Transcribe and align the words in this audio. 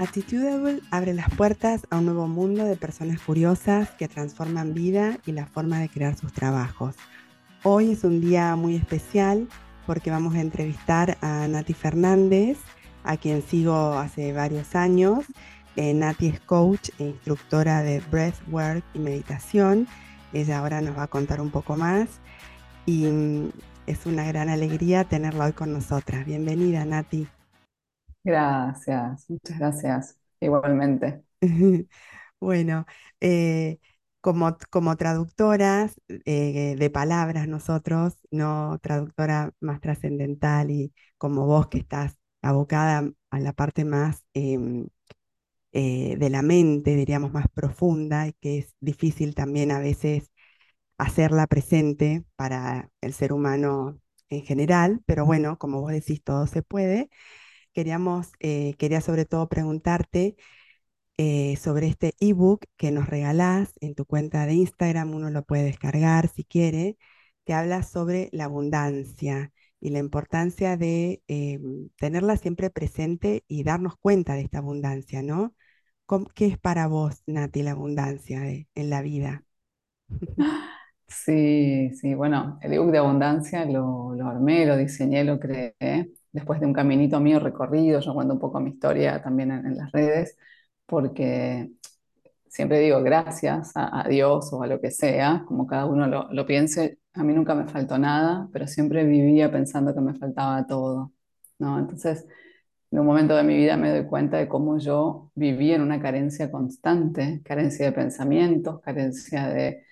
Attitudable 0.00 0.80
abre 0.90 1.12
las 1.12 1.28
puertas 1.28 1.86
a 1.90 1.98
un 1.98 2.06
nuevo 2.06 2.26
mundo 2.26 2.64
de 2.64 2.74
personas 2.74 3.20
curiosas 3.20 3.90
que 3.90 4.08
transforman 4.08 4.72
vida 4.72 5.18
y 5.26 5.32
la 5.32 5.44
forma 5.44 5.78
de 5.78 5.90
crear 5.90 6.16
sus 6.16 6.32
trabajos. 6.32 6.94
Hoy 7.64 7.90
es 7.90 8.02
un 8.02 8.22
día 8.22 8.56
muy 8.56 8.76
especial 8.76 9.46
porque 9.86 10.10
vamos 10.10 10.34
a 10.36 10.40
entrevistar 10.40 11.18
a 11.20 11.46
Nati 11.48 11.74
Fernández, 11.74 12.56
a 13.04 13.18
quien 13.18 13.42
sigo 13.42 13.92
hace 13.92 14.32
varios 14.32 14.74
años. 14.74 15.26
Eh, 15.76 15.92
Nati 15.92 16.28
es 16.28 16.40
coach 16.40 16.88
e 16.98 17.04
instructora 17.04 17.82
de 17.82 18.00
breathwork 18.10 18.82
y 18.94 19.00
meditación. 19.00 19.86
Ella 20.32 20.60
ahora 20.60 20.80
nos 20.80 20.96
va 20.96 21.02
a 21.02 21.08
contar 21.08 21.42
un 21.42 21.50
poco 21.50 21.76
más 21.76 22.08
y 22.86 23.04
mm, 23.04 23.50
es 23.86 24.06
una 24.06 24.24
gran 24.24 24.48
alegría 24.48 25.04
tenerla 25.04 25.44
hoy 25.44 25.52
con 25.52 25.74
nosotras. 25.74 26.24
Bienvenida, 26.24 26.86
Nati. 26.86 27.28
Gracias, 28.24 29.28
muchas 29.28 29.58
gracias. 29.58 30.18
Igualmente. 30.40 31.22
Bueno, 32.40 32.86
eh, 33.20 33.78
como, 34.20 34.56
como 34.70 34.96
traductoras 34.96 36.00
eh, 36.26 36.76
de 36.78 36.90
palabras 36.90 37.48
nosotros, 37.48 38.14
no 38.30 38.78
traductora 38.82 39.52
más 39.60 39.80
trascendental 39.80 40.70
y 40.70 40.92
como 41.18 41.46
vos 41.46 41.68
que 41.68 41.78
estás 41.78 42.16
abocada 42.42 43.10
a 43.30 43.40
la 43.40 43.52
parte 43.52 43.84
más 43.84 44.24
em, 44.34 44.88
eh, 45.72 46.16
de 46.18 46.30
la 46.30 46.42
mente, 46.42 46.96
diríamos, 46.96 47.32
más 47.32 47.46
profunda, 47.54 48.28
y 48.28 48.34
que 48.34 48.58
es 48.60 48.74
difícil 48.80 49.34
también 49.34 49.70
a 49.72 49.80
veces 49.80 50.30
hacerla 50.98 51.46
presente 51.46 52.24
para 52.36 52.90
el 53.00 53.12
ser 53.14 53.32
humano 53.32 54.00
en 54.30 54.42
general, 54.44 55.02
pero 55.06 55.26
bueno, 55.26 55.58
como 55.58 55.80
vos 55.80 55.92
decís, 55.92 56.22
todo 56.24 56.46
se 56.46 56.62
puede. 56.62 57.10
Queríamos, 57.72 58.32
eh, 58.40 58.74
quería 58.78 59.00
sobre 59.00 59.24
todo 59.26 59.48
preguntarte 59.48 60.36
eh, 61.18 61.56
sobre 61.56 61.88
este 61.88 62.14
ebook 62.20 62.64
que 62.76 62.90
nos 62.90 63.08
regalás 63.08 63.72
en 63.80 63.94
tu 63.94 64.06
cuenta 64.06 64.46
de 64.46 64.54
Instagram, 64.54 65.14
uno 65.14 65.30
lo 65.30 65.44
puede 65.44 65.64
descargar 65.64 66.28
si 66.28 66.44
quiere, 66.44 66.96
que 67.44 67.54
habla 67.54 67.82
sobre 67.82 68.28
la 68.32 68.44
abundancia 68.44 69.52
y 69.80 69.90
la 69.90 69.98
importancia 69.98 70.76
de 70.76 71.22
em, 71.28 71.90
tenerla 71.98 72.36
siempre 72.36 72.70
presente 72.70 73.44
y 73.48 73.64
darnos 73.64 73.96
cuenta 73.98 74.34
de 74.34 74.42
esta 74.42 74.58
abundancia, 74.58 75.22
¿no? 75.22 75.54
¿Qué 76.34 76.46
es 76.46 76.58
para 76.58 76.86
vos, 76.88 77.22
Nati, 77.26 77.62
la 77.62 77.72
abundancia 77.72 78.42
en 78.46 78.90
la 78.90 79.02
vida? 79.02 79.44
Sí, 81.08 81.90
sí, 81.96 82.14
bueno, 82.14 82.58
el 82.62 82.72
ebook 82.72 82.92
de 82.92 82.98
abundancia 82.98 83.64
lo 83.64 84.12
armé, 84.28 84.64
lo 84.64 84.76
diseñé, 84.76 85.24
lo 85.24 85.40
creé 85.40 85.74
después 86.32 86.60
de 86.60 86.66
un 86.66 86.72
caminito 86.72 87.20
mío 87.20 87.40
recorrido, 87.40 88.00
yo 88.00 88.14
cuento 88.14 88.34
un 88.34 88.40
poco 88.40 88.60
mi 88.60 88.70
historia 88.70 89.22
también 89.22 89.50
en, 89.52 89.76
las 89.76 89.92
redes, 89.92 90.36
porque 90.86 91.70
siempre 92.48 92.80
digo 92.80 93.02
gracias 93.02 93.72
a, 93.74 94.06
Dios 94.08 94.52
o 94.52 94.62
a 94.62 94.66
lo 94.66 94.80
que 94.80 94.90
sea, 94.90 95.44
como 95.46 95.66
cada 95.66 95.86
uno 95.86 96.06
lo, 96.06 96.46
piense, 96.46 96.98
a 97.14 97.24
mí 97.24 97.32
nunca 97.34 97.54
me 97.54 97.66
faltó 97.68 97.98
nada, 97.98 98.48
pero 98.52 98.66
siempre 98.66 99.04
vivía 99.04 99.50
pensando 99.52 99.94
que 99.94 100.00
me 100.00 100.14
faltaba 100.14 100.66
todo, 100.66 101.12
¿no? 101.58 101.78
Entonces, 101.78 102.26
en 102.90 102.98
un 102.98 103.06
momento 103.06 103.36
de 103.36 103.44
mi 103.44 103.56
vida 103.56 103.76
me 103.76 103.90
doy 103.90 104.06
cuenta 104.06 104.38
de 104.38 104.48
cómo 104.48 104.78
yo 104.78 105.30
vivía 105.34 105.76
en 105.76 105.82
una 105.82 106.00
carencia 106.00 106.50
constante, 106.50 107.40
carencia 107.44 107.86
de 107.86 107.92
pensamientos, 107.92 108.80
carencia 108.80 109.48
de, 109.48 109.84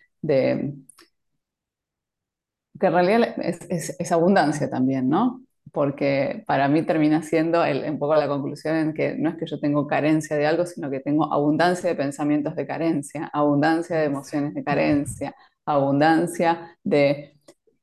que 2.81 2.87
en 2.87 2.93
realidad 2.93 3.35
es, 3.39 4.13
abundancia 4.13 4.71
también, 4.71 5.09
¿no? 5.09 5.43
Porque 5.73 6.45
para 6.47 6.69
mí 6.69 6.83
termina 6.83 7.23
siendo 7.23 7.65
el, 7.65 7.91
un 7.91 7.99
poco 7.99 8.15
la 8.17 8.29
conclusión 8.29 8.77
en 8.77 8.95
que 8.95 9.15
no 9.17 9.31
es 9.31 9.37
que 9.37 9.47
yo 9.47 9.61
tengo 9.61 9.87
carencia 9.87 10.37
de 10.37 10.47
algo, 10.47 10.67
sino 10.67 10.91
que 10.91 11.01
tengo 11.01 11.33
abundancia 11.33 11.89
de 11.89 11.97
pensamientos 11.97 12.55
de 12.57 12.67
carencia, 12.67 13.31
abundancia 13.33 13.97
de 13.99 14.05
emociones 14.05 14.55
de 14.55 14.65
carencia, 14.65 15.35
abundancia 15.67 16.77
de 16.83 17.35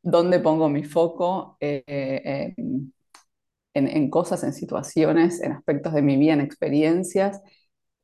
dónde 0.01 0.40
pongo 0.40 0.69
mi 0.69 0.84
foco 0.84 1.57
eh, 1.59 1.84
eh, 1.88 2.53
en, 2.57 2.94
en, 3.74 4.09
cosas, 4.09 4.44
en 4.44 4.53
situaciones, 4.53 5.41
en 5.41 5.51
aspectos 5.51 5.94
de 5.94 6.01
mi 6.01 6.18
vida, 6.18 6.34
en 6.34 6.41
experiencias 6.41 7.41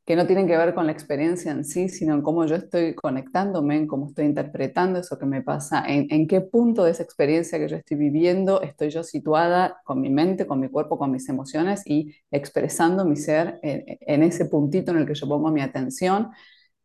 que 0.06 0.16
no 0.16 0.26
tienen 0.26 0.48
que 0.48 0.58
ver 0.58 0.74
con 0.74 0.88
la 0.88 0.92
experiencia 0.92 1.52
en 1.52 1.64
sí, 1.64 1.88
sino 1.88 2.16
en 2.16 2.22
cómo 2.24 2.46
yo 2.46 2.56
estoy 2.56 2.96
conectándome, 2.96 3.78
en 3.78 3.88
cómo 3.88 4.08
estoy 4.08 4.26
interpretando 4.26 5.00
eso 5.00 5.20
que 5.20 5.26
me 5.26 5.44
pasa, 5.44 5.84
en, 5.88 6.28
qué 6.28 6.42
punto 6.42 6.84
de 6.84 6.92
esa 6.92 7.04
experiencia 7.04 7.60
que 7.60 7.68
yo 7.68 7.78
estoy 7.78 7.98
viviendo 7.98 8.62
estoy 8.62 8.90
yo 8.90 9.04
situada 9.04 9.80
con 9.86 10.02
mi 10.02 10.10
mente, 10.10 10.48
con 10.48 10.60
mi 10.60 10.70
cuerpo, 10.70 10.98
con 10.98 11.12
mis 11.12 11.30
emociones 11.30 11.84
y 11.86 12.16
expresando 12.32 13.06
mi 13.06 13.16
ser 13.16 13.60
en, 13.62 14.24
ese 14.24 14.46
puntito 14.46 14.92
en 14.92 14.98
el 14.98 15.06
que 15.06 15.14
yo 15.14 15.28
pongo 15.28 15.52
mi 15.52 15.62
atención 15.62 16.32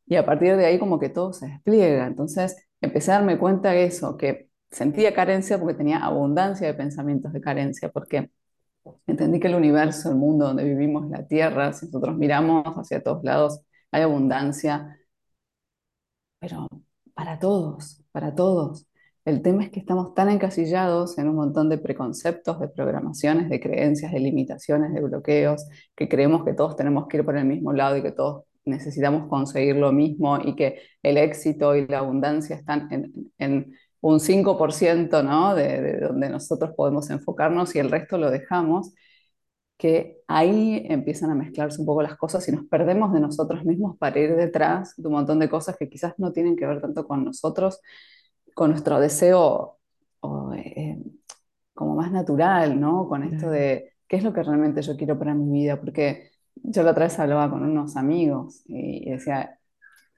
y 0.07 0.17
a 0.17 0.27
partir 0.27 0.57
de 0.57 0.67
ahí 0.67 0.79
como 0.79 0.99
que 0.99 1.09
todo 1.09 1.33
se 1.33 1.47
despliega. 1.47 2.07
Entonces 2.07 2.57
empecé 2.81 3.13
a 3.13 3.15
darme 3.15 3.39
cuenta 3.39 3.71
de 3.71 3.85
eso, 3.85 4.17
que 4.17 4.51
sentía 4.71 5.15
carencia 5.15 5.59
porque 5.59 5.75
tenía 5.75 5.99
abundancia 5.99 6.67
de 6.67 6.75
pensamientos 6.75 7.33
de 7.33 7.41
carencia, 7.41 7.91
porque 7.91 8.31
Entendí 9.07 9.41
que 9.41 9.49
el 9.49 9.55
universo, 9.55 10.11
el 10.11 10.17
mundo 10.17 10.47
donde 10.47 10.65
vivimos, 10.65 11.09
la 11.11 11.27
Tierra, 11.27 11.73
si 11.73 11.87
nosotros 11.87 12.17
miramos 12.17 12.65
hacia 12.77 13.03
todos 13.03 13.23
lados, 13.25 13.61
hay 13.91 14.03
abundancia, 14.03 14.99
pero 16.39 16.67
para 17.15 17.39
todos, 17.39 18.03
para 18.13 18.35
todos. 18.35 18.87
El 19.25 19.43
tema 19.43 19.65
es 19.65 19.71
que 19.71 19.81
estamos 19.81 20.15
tan 20.15 20.29
encasillados 20.31 21.19
en 21.19 21.29
un 21.29 21.37
montón 21.37 21.69
de 21.69 21.79
preconceptos, 21.79 22.61
de 22.61 22.69
programaciones, 22.69 23.49
de 23.49 23.61
creencias, 23.61 24.13
de 24.13 24.21
limitaciones, 24.21 24.93
de 24.95 25.01
bloqueos, 25.01 25.67
que 25.97 26.09
creemos 26.09 26.45
que 26.45 26.55
todos 26.55 26.77
tenemos 26.77 27.09
que 27.09 27.19
ir 27.19 27.25
por 27.25 27.37
el 27.37 27.45
mismo 27.45 27.73
lado 27.73 27.97
y 27.97 28.03
que 28.03 28.13
todos 28.13 28.45
necesitamos 28.65 29.29
conseguir 29.29 29.77
lo 29.77 29.93
mismo 29.93 30.39
y 30.45 30.55
que 30.55 30.81
el 31.03 31.17
éxito 31.17 31.75
y 31.75 31.87
la 31.87 31.99
abundancia 32.01 32.57
están 32.57 32.89
en 33.39 33.73
un 34.07 34.21
5% 34.21 35.23
¿no? 35.23 35.55
de, 35.55 36.01
donde 36.01 36.29
nosotros 36.29 36.73
podemos 36.77 37.11
enfocarnos 37.11 37.75
y 37.75 37.79
el 37.81 37.91
resto 37.91 38.19
lo 38.19 38.31
dejamos, 38.31 38.95
que 39.77 40.19
ahí 40.29 40.87
empiezan 40.89 41.31
a 41.31 41.35
mezclarse 41.35 41.81
un 41.81 41.87
poco 41.87 42.03
las 42.03 42.17
cosas 42.17 42.49
y 42.49 42.53
nos 42.53 42.65
perdemos 42.67 43.13
de 43.13 43.21
nosotros 43.21 43.65
mismos 43.65 43.97
para 43.99 44.19
ir 44.19 44.37
detrás 44.37 44.95
de 44.97 45.07
un 45.09 45.15
montón 45.15 45.39
de 45.39 45.49
cosas 45.51 45.77
que 45.77 45.89
quizás 45.89 46.15
no 46.19 46.33
tienen 46.33 46.57
que 46.57 46.67
ver 46.67 46.81
tanto 46.81 47.07
con 47.07 47.25
nosotros, 47.25 47.81
con 48.55 48.71
nuestro 48.71 49.01
deseo 49.01 49.79
eh, 50.57 50.99
como 51.75 51.95
más 51.97 52.11
natural, 52.13 52.81
¿no? 52.81 53.09
Con 53.09 53.23
esto 53.25 53.51
de 53.51 53.93
qué 54.09 54.17
es 54.17 54.25
lo 54.25 54.33
que 54.33 54.43
realmente 54.43 54.83
yo 54.83 54.97
quiero 54.97 55.19
para 55.19 55.35
mi 55.35 55.51
vida, 55.61 55.79
porque 55.81 56.31
yo 56.55 56.83
la 56.83 56.93
otra 56.93 57.05
vez 57.07 57.19
hablaba 57.19 57.51
con 57.51 57.63
unos 57.63 57.97
amigos 57.97 58.63
y 58.67 59.11
decía, 59.11 59.59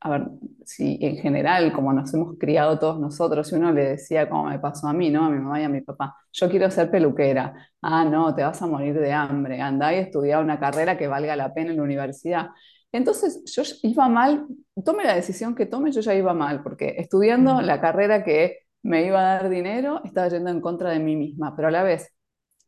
a 0.00 0.10
ver, 0.10 0.28
si 0.64 0.98
en 1.00 1.16
general, 1.16 1.72
como 1.72 1.92
nos 1.92 2.12
hemos 2.14 2.38
criado 2.38 2.78
todos 2.78 3.00
nosotros, 3.00 3.48
si 3.48 3.56
uno 3.56 3.72
le 3.72 3.84
decía, 3.90 4.28
como 4.28 4.44
me 4.44 4.58
pasó 4.58 4.86
a 4.88 4.92
mí, 4.92 5.10
¿no? 5.10 5.24
A 5.24 5.30
mi 5.30 5.38
mamá 5.38 5.60
y 5.60 5.64
a 5.64 5.68
mi 5.68 5.80
papá, 5.80 6.16
yo 6.32 6.48
quiero 6.48 6.70
ser 6.70 6.90
peluquera, 6.90 7.70
ah, 7.82 8.04
no, 8.04 8.34
te 8.34 8.42
vas 8.42 8.62
a 8.62 8.66
morir 8.66 8.98
de 8.98 9.12
hambre, 9.12 9.60
anda 9.60 9.92
y 9.94 9.98
estudia 9.98 10.38
una 10.40 10.60
carrera 10.60 10.96
que 10.96 11.08
valga 11.08 11.34
la 11.36 11.52
pena 11.52 11.70
en 11.72 11.78
la 11.78 11.82
universidad. 11.82 12.48
Entonces 12.92 13.42
yo 13.44 13.62
iba 13.82 14.08
mal, 14.08 14.46
tome 14.84 15.04
la 15.04 15.14
decisión 15.14 15.54
que 15.54 15.66
tome, 15.66 15.92
yo 15.92 16.00
ya 16.00 16.14
iba 16.14 16.32
mal, 16.32 16.62
porque 16.62 16.94
estudiando 16.98 17.60
la 17.60 17.80
carrera 17.80 18.24
que 18.24 18.58
me 18.82 19.04
iba 19.06 19.20
a 19.20 19.34
dar 19.34 19.48
dinero, 19.50 20.00
estaba 20.04 20.28
yendo 20.28 20.50
en 20.50 20.60
contra 20.60 20.90
de 20.90 21.00
mí 21.00 21.16
misma, 21.16 21.54
pero 21.56 21.68
a 21.68 21.70
la 21.70 21.82
vez, 21.82 22.12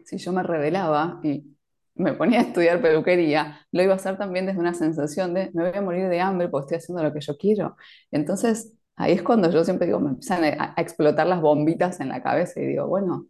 si 0.05 0.19
yo 0.19 0.33
me 0.33 0.43
rebelaba 0.43 1.21
y 1.23 1.57
me 1.95 2.13
ponía 2.15 2.41
a 2.41 2.43
estudiar 2.43 2.81
peluquería, 2.81 3.61
lo 3.73 3.83
iba 3.83 3.93
a 3.93 3.97
hacer 3.97 4.17
también 4.19 4.47
desde 4.47 4.61
una 4.61 4.75
sensación 4.75 5.35
de 5.35 5.51
me 5.55 5.69
voy 5.69 5.79
a 5.79 5.83
morir 5.83 6.09
de 6.09 6.21
hambre 6.21 6.49
porque 6.49 6.77
estoy 6.77 6.79
haciendo 6.79 7.03
lo 7.03 7.13
que 7.13 7.21
yo 7.21 7.37
quiero. 7.37 7.77
Entonces, 8.11 8.75
ahí 8.97 9.13
es 9.13 9.23
cuando 9.23 9.51
yo 9.51 9.65
siempre 9.65 9.87
digo, 9.87 10.01
me 10.01 10.11
empiezan 10.11 10.45
a, 10.45 10.75
explotar 10.77 11.27
las 11.27 11.41
bombitas 11.41 12.01
en 12.01 12.09
la 12.09 12.23
cabeza 12.23 12.61
y 12.61 12.67
digo, 12.67 12.87
bueno, 12.89 13.27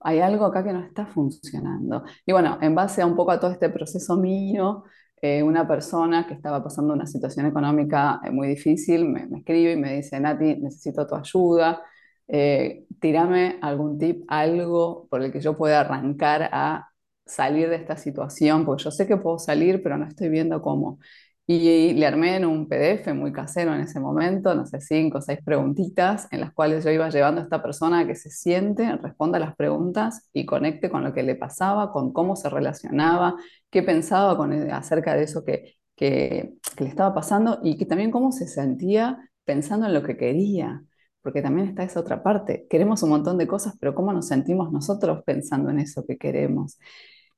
hay 0.00 0.20
algo 0.20 0.44
acá 0.46 0.64
que 0.64 0.72
no 0.72 0.80
está 0.80 1.06
funcionando. 1.06 2.04
Y 2.26 2.32
bueno, 2.32 2.58
en 2.60 2.74
base 2.74 3.02
a 3.02 3.06
un 3.06 3.16
poco 3.16 3.32
a 3.32 3.40
todo 3.40 3.50
este 3.50 3.70
proceso 3.70 4.16
mío, 4.16 4.84
eh, 5.22 5.42
una 5.42 5.66
persona 5.66 6.26
que 6.26 6.34
estaba 6.34 6.62
pasando 6.62 6.92
una 6.92 7.06
situación 7.06 7.46
económica 7.46 8.20
eh, 8.24 8.30
muy 8.30 8.48
difícil 8.48 9.06
me, 9.06 9.26
escribe 9.38 9.72
y 9.72 9.76
me 9.76 9.94
dice, 9.96 10.20
Nati, 10.20 10.56
necesito 10.56 11.06
tu 11.06 11.14
ayuda. 11.14 11.82
Eh, 12.28 12.86
tírame 13.00 13.58
algún 13.62 13.98
tip, 13.98 14.24
algo 14.28 15.06
por 15.08 15.22
el 15.22 15.32
que 15.32 15.40
yo 15.40 15.56
pueda 15.56 15.80
arrancar 15.80 16.50
a 16.52 16.90
salir 17.26 17.68
de 17.68 17.76
esta 17.76 17.96
situación, 17.96 18.64
porque 18.64 18.84
yo 18.84 18.90
sé 18.90 19.06
que 19.06 19.16
puedo 19.16 19.38
salir, 19.38 19.82
pero 19.82 19.96
no 19.98 20.06
estoy 20.06 20.28
viendo 20.28 20.60
cómo. 20.62 20.98
Y 21.46 21.92
le 21.92 22.06
armé 22.06 22.36
en 22.36 22.46
un 22.46 22.68
PDF 22.68 23.12
muy 23.12 23.30
casero 23.30 23.74
en 23.74 23.82
ese 23.82 24.00
momento, 24.00 24.54
no 24.54 24.64
sé, 24.66 24.80
cinco 24.80 25.18
o 25.18 25.20
seis 25.20 25.40
preguntitas 25.44 26.26
en 26.30 26.40
las 26.40 26.54
cuales 26.54 26.84
yo 26.84 26.90
iba 26.90 27.10
llevando 27.10 27.40
a 27.42 27.44
esta 27.44 27.62
persona 27.62 28.00
a 28.00 28.06
que 28.06 28.14
se 28.14 28.30
siente, 28.30 28.96
responda 28.96 29.38
las 29.38 29.54
preguntas 29.54 30.30
y 30.32 30.46
conecte 30.46 30.88
con 30.90 31.04
lo 31.04 31.12
que 31.12 31.22
le 31.22 31.34
pasaba, 31.34 31.92
con 31.92 32.12
cómo 32.14 32.34
se 32.36 32.48
relacionaba, 32.48 33.34
qué 33.70 33.82
pensaba 33.82 34.36
con, 34.38 34.54
e, 34.54 34.72
acerca 34.72 35.14
de 35.14 35.24
eso 35.24 35.44
que, 35.44 35.74
que, 35.94 36.54
que 36.76 36.84
le 36.84 36.90
estaba 36.90 37.14
pasando 37.14 37.60
y 37.62 37.76
que 37.76 37.84
también 37.86 38.10
cómo 38.10 38.32
se 38.32 38.46
sentía 38.48 39.18
pensando 39.44 39.86
en 39.86 39.92
lo 39.94 40.02
que 40.02 40.16
quería 40.16 40.82
porque 41.24 41.42
también 41.42 41.68
está 41.68 41.84
esa 41.84 42.00
otra 42.00 42.22
parte. 42.24 42.68
Queremos 42.70 43.02
un 43.04 43.10
montón 43.10 43.38
de 43.38 43.48
cosas, 43.48 43.74
pero 43.80 43.96
¿cómo 43.96 44.14
nos 44.14 44.28
sentimos 44.28 44.72
nosotros 44.72 45.24
pensando 45.26 45.70
en 45.70 45.80
eso 45.80 46.06
que 46.06 46.18
queremos? 46.18 46.78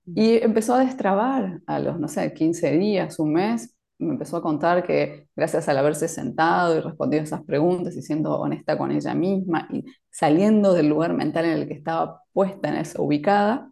mm, 0.07 0.17
Y 0.17 0.37
empezó 0.43 0.75
a 0.75 0.81
destrabar 0.85 1.61
a 1.67 1.79
los, 1.81 2.01
no 2.01 2.09
sé, 2.09 2.33
15 2.35 2.73
días, 2.79 3.19
un 3.19 3.35
mes, 3.35 3.77
me 3.99 4.11
empezó 4.13 4.39
a 4.39 4.43
contar 4.43 4.85
que 4.85 5.29
gracias 5.37 5.69
al 5.69 5.79
haberse 5.79 6.09
sentado 6.09 6.77
y 6.77 6.81
respondido 6.81 7.23
esas 7.23 7.45
preguntas 7.45 7.97
y 7.97 8.03
siendo 8.03 8.39
honesta 8.41 8.79
con 8.79 8.93
ella 8.93 9.15
misma 9.15 9.69
y 9.73 9.85
saliendo 10.11 10.73
del 10.75 10.89
lugar 10.89 11.15
mental 11.15 11.45
en 11.47 11.53
el 11.53 11.69
que 11.69 11.75
estaba 11.75 12.23
puesta, 12.33 12.69
en 12.69 12.77
esa 12.77 13.01
ubicada, 13.03 13.71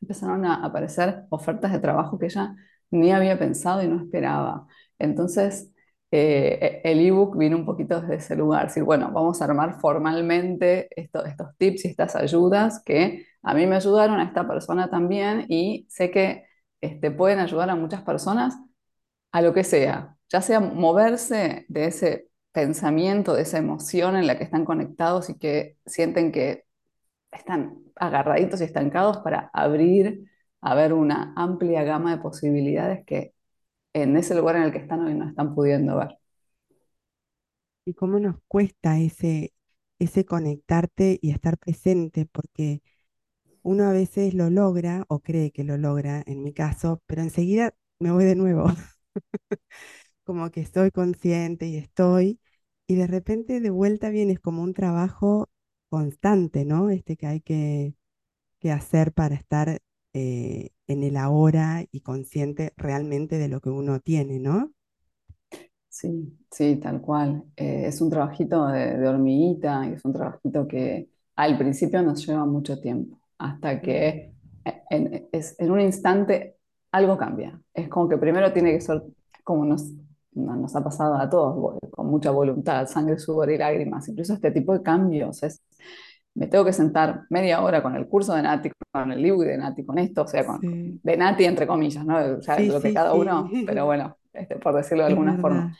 empezaron 0.00 0.44
a 0.46 0.64
aparecer 0.64 1.24
ofertas 1.30 1.72
de 1.72 1.80
trabajo 1.80 2.18
que 2.18 2.26
ella 2.26 2.54
ni 2.90 3.12
había 3.12 3.38
pensado 3.38 3.82
y 3.82 3.88
no 3.88 4.00
esperaba. 4.02 4.66
Entonces, 4.98 5.72
eh, 6.10 6.80
el 6.84 7.00
ebook 7.00 7.36
vino 7.36 7.56
un 7.56 7.64
poquito 7.66 8.00
desde 8.00 8.16
ese 8.16 8.36
lugar, 8.36 8.68
decir, 8.68 8.82
bueno, 8.84 9.10
vamos 9.12 9.40
a 9.42 9.44
armar 9.46 9.80
formalmente 9.80 10.88
esto- 11.00 11.24
estos 11.24 11.56
tips 11.58 11.84
y 11.84 11.88
estas 11.88 12.16
ayudas 12.16 12.82
que 12.84 13.26
a 13.42 13.54
mí 13.54 13.66
me 13.66 13.76
ayudaron, 13.76 14.18
a 14.20 14.24
esta 14.24 14.46
persona 14.48 14.90
también, 14.90 15.46
y 15.48 15.86
sé 15.90 16.10
que 16.10 16.44
este, 16.80 17.10
pueden 17.10 17.38
ayudar 17.40 17.70
a 17.70 17.76
muchas 17.76 18.02
personas 18.02 18.54
a 19.32 19.42
lo 19.42 19.52
que 19.54 19.64
sea, 19.64 20.16
ya 20.28 20.40
sea 20.42 20.60
moverse 20.60 21.66
de 21.68 21.86
ese 21.86 22.28
pensamiento, 22.52 23.34
de 23.34 23.42
esa 23.42 23.58
emoción 23.58 24.16
en 24.16 24.26
la 24.26 24.38
que 24.38 24.44
están 24.44 24.64
conectados 24.64 25.30
y 25.30 25.38
que 25.38 25.78
sienten 25.86 26.32
que 26.32 26.64
están 27.32 27.78
agarraditos 27.96 28.60
y 28.60 28.64
estancados 28.64 29.18
para 29.18 29.50
abrir 29.52 30.24
a 30.60 30.74
ver 30.74 30.92
una 30.92 31.32
amplia 31.36 31.84
gama 31.84 32.12
de 32.16 32.22
posibilidades 32.22 33.04
que 33.06 33.34
en 33.92 34.16
ese 34.16 34.34
lugar 34.34 34.56
en 34.56 34.62
el 34.64 34.72
que 34.72 34.78
están 34.78 35.00
hoy 35.06 35.14
no 35.14 35.28
están 35.28 35.54
pudiendo 35.54 35.96
ver. 35.98 36.18
Y 37.84 37.94
cómo 37.94 38.18
nos 38.20 38.36
cuesta 38.48 38.98
ese, 39.00 39.52
ese 39.98 40.24
conectarte 40.24 41.18
y 41.22 41.30
estar 41.30 41.58
presente, 41.58 42.26
porque 42.26 42.82
uno 43.62 43.86
a 43.86 43.92
veces 43.92 44.34
lo 44.34 44.50
logra 44.50 45.04
o 45.08 45.20
cree 45.20 45.52
que 45.52 45.64
lo 45.64 45.78
logra, 45.78 46.22
en 46.26 46.42
mi 46.44 46.52
caso, 46.54 47.02
pero 47.06 47.22
enseguida 47.22 47.74
me 48.00 48.12
voy 48.12 48.24
de 48.26 48.36
nuevo, 48.36 48.66
como 50.24 50.50
que 50.50 50.60
estoy 50.60 50.90
consciente 50.90 51.66
y 51.68 51.76
estoy, 51.76 52.40
y 52.86 52.96
de 52.96 53.06
repente 53.06 53.60
de 53.60 53.70
vuelta 53.70 54.10
vienes 54.10 54.40
como 54.40 54.62
un 54.62 54.74
trabajo 54.74 55.48
constante, 55.90 56.64
¿no? 56.64 56.90
Este 56.90 57.16
que 57.16 57.26
hay 57.26 57.40
que, 57.40 57.94
que 58.60 58.72
hacer 58.72 59.12
para 59.12 59.34
estar 59.36 59.80
eh, 60.14 60.70
en 60.86 61.04
el 61.04 61.16
ahora 61.16 61.84
y 61.92 62.00
consciente 62.02 62.72
realmente 62.76 63.38
de 63.38 63.48
lo 63.48 63.60
que 63.60 63.70
uno 63.70 64.00
tiene, 64.00 64.38
¿no? 64.40 64.72
Sí, 65.88 66.38
sí, 66.50 66.76
tal 66.76 67.00
cual. 67.00 67.44
Eh, 67.56 67.84
es 67.86 68.00
un 68.00 68.10
trabajito 68.10 68.66
de, 68.68 68.96
de 68.98 69.08
hormiguita 69.08 69.86
es 69.88 70.04
un 70.04 70.12
trabajito 70.12 70.66
que 70.68 71.08
al 71.36 71.56
principio 71.58 72.02
nos 72.02 72.26
lleva 72.26 72.44
mucho 72.46 72.78
tiempo, 72.80 73.20
hasta 73.38 73.80
que 73.80 74.32
en, 74.90 75.28
un 75.70 75.80
instante 75.80 76.56
algo 76.92 77.16
cambia. 77.16 77.60
Es 77.74 77.88
como 77.88 78.08
que 78.08 78.18
primero 78.18 78.52
tiene 78.52 78.72
que 78.72 78.80
ser, 78.80 79.02
como 79.44 79.64
nos, 79.64 79.84
no- 80.32 80.56
nos 80.56 80.76
ha 80.76 80.84
pasado 80.84 81.14
a 81.16 81.28
todos, 81.28 81.78
con 81.90 82.06
mucha 82.08 82.30
voluntad, 82.30 82.86
sangre, 82.86 83.18
sudor 83.18 83.50
y 83.50 83.58
lágrimas. 83.58 84.08
Incluso 84.08 84.34
este 84.34 84.50
tipo 84.50 84.72
de 84.74 84.82
cambios 84.82 85.42
me 86.38 86.46
tengo 86.46 86.64
que 86.64 86.72
sentar 86.72 87.22
media 87.30 87.60
hora 87.62 87.82
con 87.82 87.96
el 87.96 88.06
curso 88.06 88.34
de 88.34 88.42
Nati, 88.42 88.70
con 88.92 89.10
el 89.10 89.24
ebook 89.24 89.44
de 89.44 89.58
Nati, 89.58 89.84
con 89.84 89.98
esto, 89.98 90.22
o 90.22 90.26
sea, 90.26 90.46
con, 90.46 90.60
Sí, 90.60 91.00
de 91.02 91.16
Nati 91.16 91.44
entre 91.44 91.66
comillas, 91.66 92.04
¿no? 92.06 92.16
O 92.38 92.42
sea, 92.42 92.56
sí, 92.56 92.66
lo 92.66 92.80
que 92.80 92.88
sí, 92.88 92.94
cada 92.94 93.12
uno, 93.14 93.50
pero 93.66 93.86
bueno, 93.86 94.16
este, 94.32 94.56
por 94.56 94.74
decirlo 94.74 95.04
de 95.04 95.10
es 95.10 95.16
alguna 95.16 95.36
forma. 95.38 95.76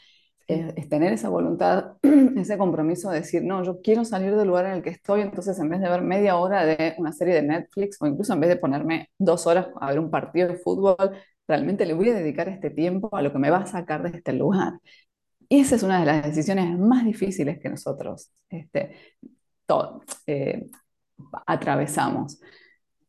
es 0.47 0.89
tener 0.89 1.13
esa 1.13 1.29
voluntad, 1.29 1.93
ese 2.35 2.57
compromiso 2.57 3.09
de 3.09 3.19
decir, 3.19 3.43
no, 3.43 3.63
yo 3.63 3.79
quiero 3.81 4.03
salir 4.03 4.35
del 4.35 4.47
lugar 4.47 4.65
en 4.65 4.73
el 4.73 4.83
que 4.83 4.89
estoy, 4.89 5.21
entonces 5.21 5.57
en 5.59 5.69
vez 5.69 5.79
de 5.79 5.89
ver 5.89 6.01
media 6.01 6.35
hora 6.35 6.65
de 6.65 6.93
una 6.97 7.13
serie 7.13 7.35
de 7.35 7.43
Netflix 7.43 7.97
o 8.01 8.07
incluso 8.07 8.33
en 8.33 8.41
vez 8.41 8.49
de 8.49 8.57
ponerme 8.57 9.09
dos 9.17 9.47
horas 9.47 9.67
a 9.79 9.89
ver 9.89 9.99
un 9.99 10.11
partido 10.11 10.49
de 10.49 10.57
fútbol, 10.57 11.11
realmente 11.47 11.85
le 11.85 11.93
voy 11.93 12.09
a 12.09 12.15
dedicar 12.15 12.49
este 12.49 12.69
tiempo 12.69 13.15
a 13.15 13.21
lo 13.21 13.31
que 13.31 13.39
me 13.39 13.49
va 13.49 13.59
a 13.59 13.65
sacar 13.65 14.03
de 14.03 14.17
este 14.17 14.33
lugar. 14.33 14.73
Y 15.47 15.61
esa 15.61 15.75
es 15.75 15.83
una 15.83 15.99
de 16.01 16.05
las 16.05 16.23
decisiones 16.23 16.77
más 16.77 17.05
difíciles 17.05 17.59
que 17.59 17.69
nosotros 17.69 18.31
este, 18.49 18.91
to- 19.69 20.01
eh, 20.27 20.67
atravesamos 21.47 22.39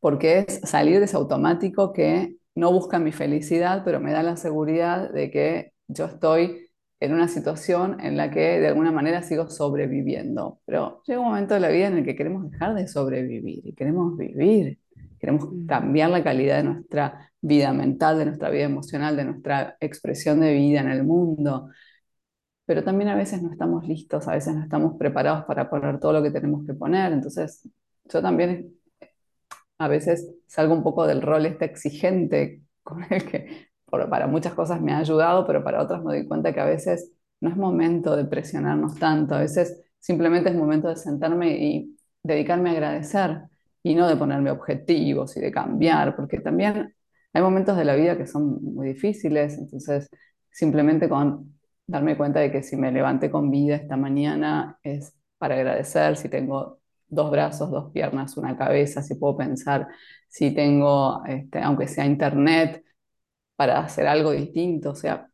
porque 0.00 0.40
es 0.48 0.60
salir 0.64 0.98
de 0.98 1.06
ese 1.06 1.16
automático 1.16 1.92
que 1.92 2.36
no 2.54 2.72
busca 2.72 2.98
mi 2.98 3.12
felicidad, 3.12 3.82
pero 3.84 4.00
me 4.00 4.12
da 4.12 4.22
la 4.22 4.36
seguridad 4.36 5.10
de 5.12 5.30
que 5.30 5.72
yo 5.88 6.06
estoy 6.06 6.68
en 7.00 7.14
una 7.14 7.28
situación 7.28 8.00
en 8.00 8.16
la 8.16 8.30
que 8.30 8.60
de 8.60 8.68
alguna 8.68 8.92
manera 8.92 9.22
sigo 9.22 9.48
sobreviviendo. 9.50 10.60
Pero 10.66 11.02
llega 11.06 11.20
un 11.20 11.28
momento 11.28 11.54
de 11.54 11.60
la 11.60 11.68
vida 11.68 11.88
en 11.88 11.98
el 11.98 12.04
que 12.04 12.16
queremos 12.16 12.50
dejar 12.50 12.74
de 12.74 12.88
sobrevivir 12.88 13.66
y 13.66 13.74
queremos 13.74 14.16
vivir, 14.18 14.78
queremos 15.18 15.46
Mm, 15.50 15.66
cambiar 15.66 16.10
la 16.10 16.24
calidad 16.24 16.58
de 16.58 16.64
nuestra 16.64 17.32
vida 17.40 17.72
mental, 17.72 18.18
de 18.18 18.26
nuestra 18.26 18.50
vida 18.50 18.64
emocional, 18.64 19.16
de 19.16 19.24
nuestra 19.24 19.76
expresión 19.80 20.40
de 20.40 20.52
vida 20.54 20.80
en 20.80 20.90
el 20.90 21.04
mundo. 21.04 21.68
Pero 22.70 22.84
también 22.84 23.10
a 23.10 23.16
veces 23.16 23.42
no 23.42 23.50
estamos 23.50 23.84
listos, 23.88 24.28
a 24.28 24.34
veces 24.34 24.54
no 24.54 24.62
estamos 24.62 24.96
preparados 24.96 25.44
para 25.44 25.68
poner 25.68 25.98
todo 25.98 26.12
lo 26.12 26.22
que 26.22 26.30
tenemos 26.30 26.64
que 26.64 26.72
poner. 26.72 27.12
Entonces, 27.12 27.68
yo 28.04 28.22
también 28.22 28.76
a 29.78 29.88
veces 29.88 30.32
salgo 30.46 30.74
un 30.74 30.84
poco 30.84 31.04
del 31.04 31.20
rol 31.20 31.46
este 31.46 31.64
exigente 31.64 32.62
con 32.84 33.04
el 33.10 33.24
que 33.24 33.70
para 33.86 34.28
muchas 34.28 34.54
cosas 34.54 34.80
me 34.80 34.92
ha 34.92 34.98
ayudado, 34.98 35.48
pero 35.48 35.64
para 35.64 35.82
otras 35.82 36.00
me 36.04 36.16
doy 36.16 36.28
cuenta 36.28 36.54
que 36.54 36.60
a 36.60 36.64
veces 36.64 37.10
no 37.40 37.50
es 37.50 37.56
momento 37.56 38.14
de 38.14 38.24
presionarnos 38.24 39.00
tanto, 39.00 39.34
a 39.34 39.40
veces 39.40 39.82
simplemente 39.98 40.50
es 40.50 40.54
momento 40.54 40.90
de 40.90 40.94
sentarme 40.94 41.58
y 41.58 41.96
dedicarme 42.22 42.70
a 42.70 42.72
agradecer 42.74 43.46
y 43.82 43.96
no 43.96 44.06
de 44.06 44.14
ponerme 44.14 44.52
objetivos 44.52 45.36
y 45.36 45.40
de 45.40 45.50
cambiar, 45.50 46.14
porque 46.14 46.38
también 46.38 46.94
hay 47.32 47.42
momentos 47.42 47.76
de 47.76 47.84
la 47.84 47.96
vida 47.96 48.16
que 48.16 48.28
son 48.28 48.62
muy 48.62 48.90
difíciles, 48.90 49.58
entonces 49.58 50.08
simplemente 50.52 51.08
con 51.08 51.58
darme 51.90 52.16
cuenta 52.16 52.40
de 52.40 52.52
que 52.52 52.62
si 52.62 52.76
me 52.76 52.92
levanté 52.92 53.30
con 53.30 53.50
vida 53.50 53.76
esta 53.76 53.96
mañana 53.96 54.78
es 54.82 55.14
para 55.38 55.56
agradecer, 55.56 56.16
si 56.16 56.28
tengo 56.28 56.80
dos 57.08 57.30
brazos, 57.30 57.70
dos 57.70 57.92
piernas, 57.92 58.36
una 58.36 58.56
cabeza, 58.56 59.02
si 59.02 59.14
puedo 59.16 59.36
pensar, 59.36 59.88
si 60.28 60.52
tengo, 60.54 61.24
este, 61.26 61.60
aunque 61.60 61.88
sea 61.88 62.06
internet, 62.06 62.84
para 63.56 63.80
hacer 63.80 64.06
algo 64.06 64.32
distinto, 64.32 64.90
o 64.90 64.94
sea, 64.94 65.28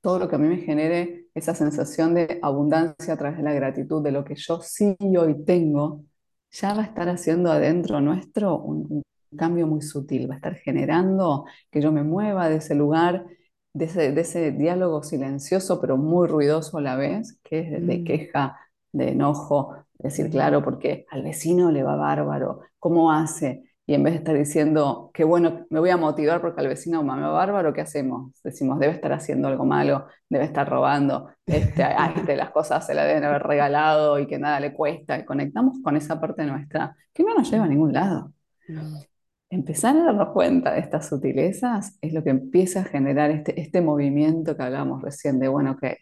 todo 0.00 0.18
lo 0.18 0.28
que 0.28 0.36
a 0.36 0.38
mí 0.38 0.48
me 0.48 0.58
genere 0.58 1.26
esa 1.34 1.54
sensación 1.54 2.14
de 2.14 2.38
abundancia 2.42 3.14
a 3.14 3.16
través 3.16 3.38
de 3.38 3.44
la 3.44 3.52
gratitud 3.54 4.02
de 4.02 4.12
lo 4.12 4.24
que 4.24 4.34
yo 4.36 4.60
sí 4.62 4.96
hoy 5.18 5.44
tengo, 5.44 6.04
ya 6.50 6.74
va 6.74 6.82
a 6.82 6.86
estar 6.86 7.08
haciendo 7.08 7.50
adentro 7.52 8.00
nuestro 8.00 8.58
un, 8.58 8.86
un 9.30 9.38
cambio 9.38 9.66
muy 9.66 9.82
sutil, 9.82 10.28
va 10.30 10.34
a 10.34 10.36
estar 10.38 10.56
generando 10.56 11.44
que 11.70 11.80
yo 11.80 11.92
me 11.92 12.02
mueva 12.02 12.48
de 12.48 12.56
ese 12.56 12.74
lugar, 12.74 13.26
de 13.72 13.84
ese, 13.86 14.12
de 14.12 14.20
ese 14.22 14.52
diálogo 14.52 15.02
silencioso 15.02 15.80
pero 15.80 15.96
muy 15.96 16.28
ruidoso 16.28 16.78
a 16.78 16.80
la 16.82 16.96
vez, 16.96 17.38
que 17.44 17.60
es 17.60 17.86
de, 17.86 18.02
mm, 18.02 18.04
queja, 18.04 18.58
de 18.92 19.10
enojo, 19.10 19.74
decir, 19.98 20.30
claro, 20.30 20.62
porque 20.62 21.06
al 21.10 21.22
vecino 21.22 21.70
le 21.70 21.82
va 21.82 21.96
bárbaro, 21.96 22.62
¿cómo 22.78 23.12
hace? 23.12 23.64
Y 23.86 23.94
en 23.94 24.04
vez 24.04 24.12
de 24.14 24.18
estar 24.18 24.36
diciendo, 24.36 25.10
qué 25.12 25.24
bueno, 25.24 25.66
me 25.70 25.80
voy 25.80 25.90
a 25.90 25.96
motivar 25.96 26.40
porque 26.40 26.60
al 26.60 26.68
vecino 26.68 27.02
me 27.02 27.20
va 27.20 27.30
bárbaro, 27.30 27.72
¿qué 27.72 27.80
hacemos? 27.80 28.32
Decimos, 28.44 28.78
debe 28.78 28.92
estar 28.92 29.12
haciendo 29.12 29.48
algo 29.48 29.64
malo, 29.64 30.06
debe 30.28 30.44
estar 30.44 30.68
robando, 30.68 31.30
este, 31.46 31.82
a 31.82 32.12
este 32.16 32.36
las 32.36 32.50
cosas 32.50 32.86
se 32.86 32.94
la 32.94 33.04
deben 33.04 33.24
haber 33.24 33.42
regalado 33.42 34.18
y 34.20 34.26
que 34.28 34.38
nada 34.38 34.60
le 34.60 34.72
cuesta. 34.74 35.18
Y 35.18 35.24
conectamos 35.24 35.78
con 35.82 35.96
esa 35.96 36.20
parte 36.20 36.44
nuestra 36.44 36.96
que 37.12 37.24
no 37.24 37.34
nos 37.34 37.50
lleva 37.50 37.64
a 37.64 37.68
ningún 37.68 37.92
lado. 37.92 38.32
mm, 38.68 39.09
Empezar 39.50 39.96
a 39.96 40.04
darnos 40.04 40.28
cuenta 40.32 40.72
de 40.72 40.80
estas 40.80 41.08
sutilezas 41.08 41.98
es 42.00 42.12
lo 42.12 42.22
que 42.22 42.30
empieza 42.30 42.80
a 42.80 42.84
generar 42.84 43.30
este, 43.32 43.60
este 43.60 43.80
movimiento 43.80 44.56
que 44.56 44.62
hablábamos 44.62 45.02
recién 45.02 45.40
de, 45.40 45.48
bueno, 45.48 45.76
que 45.76 45.98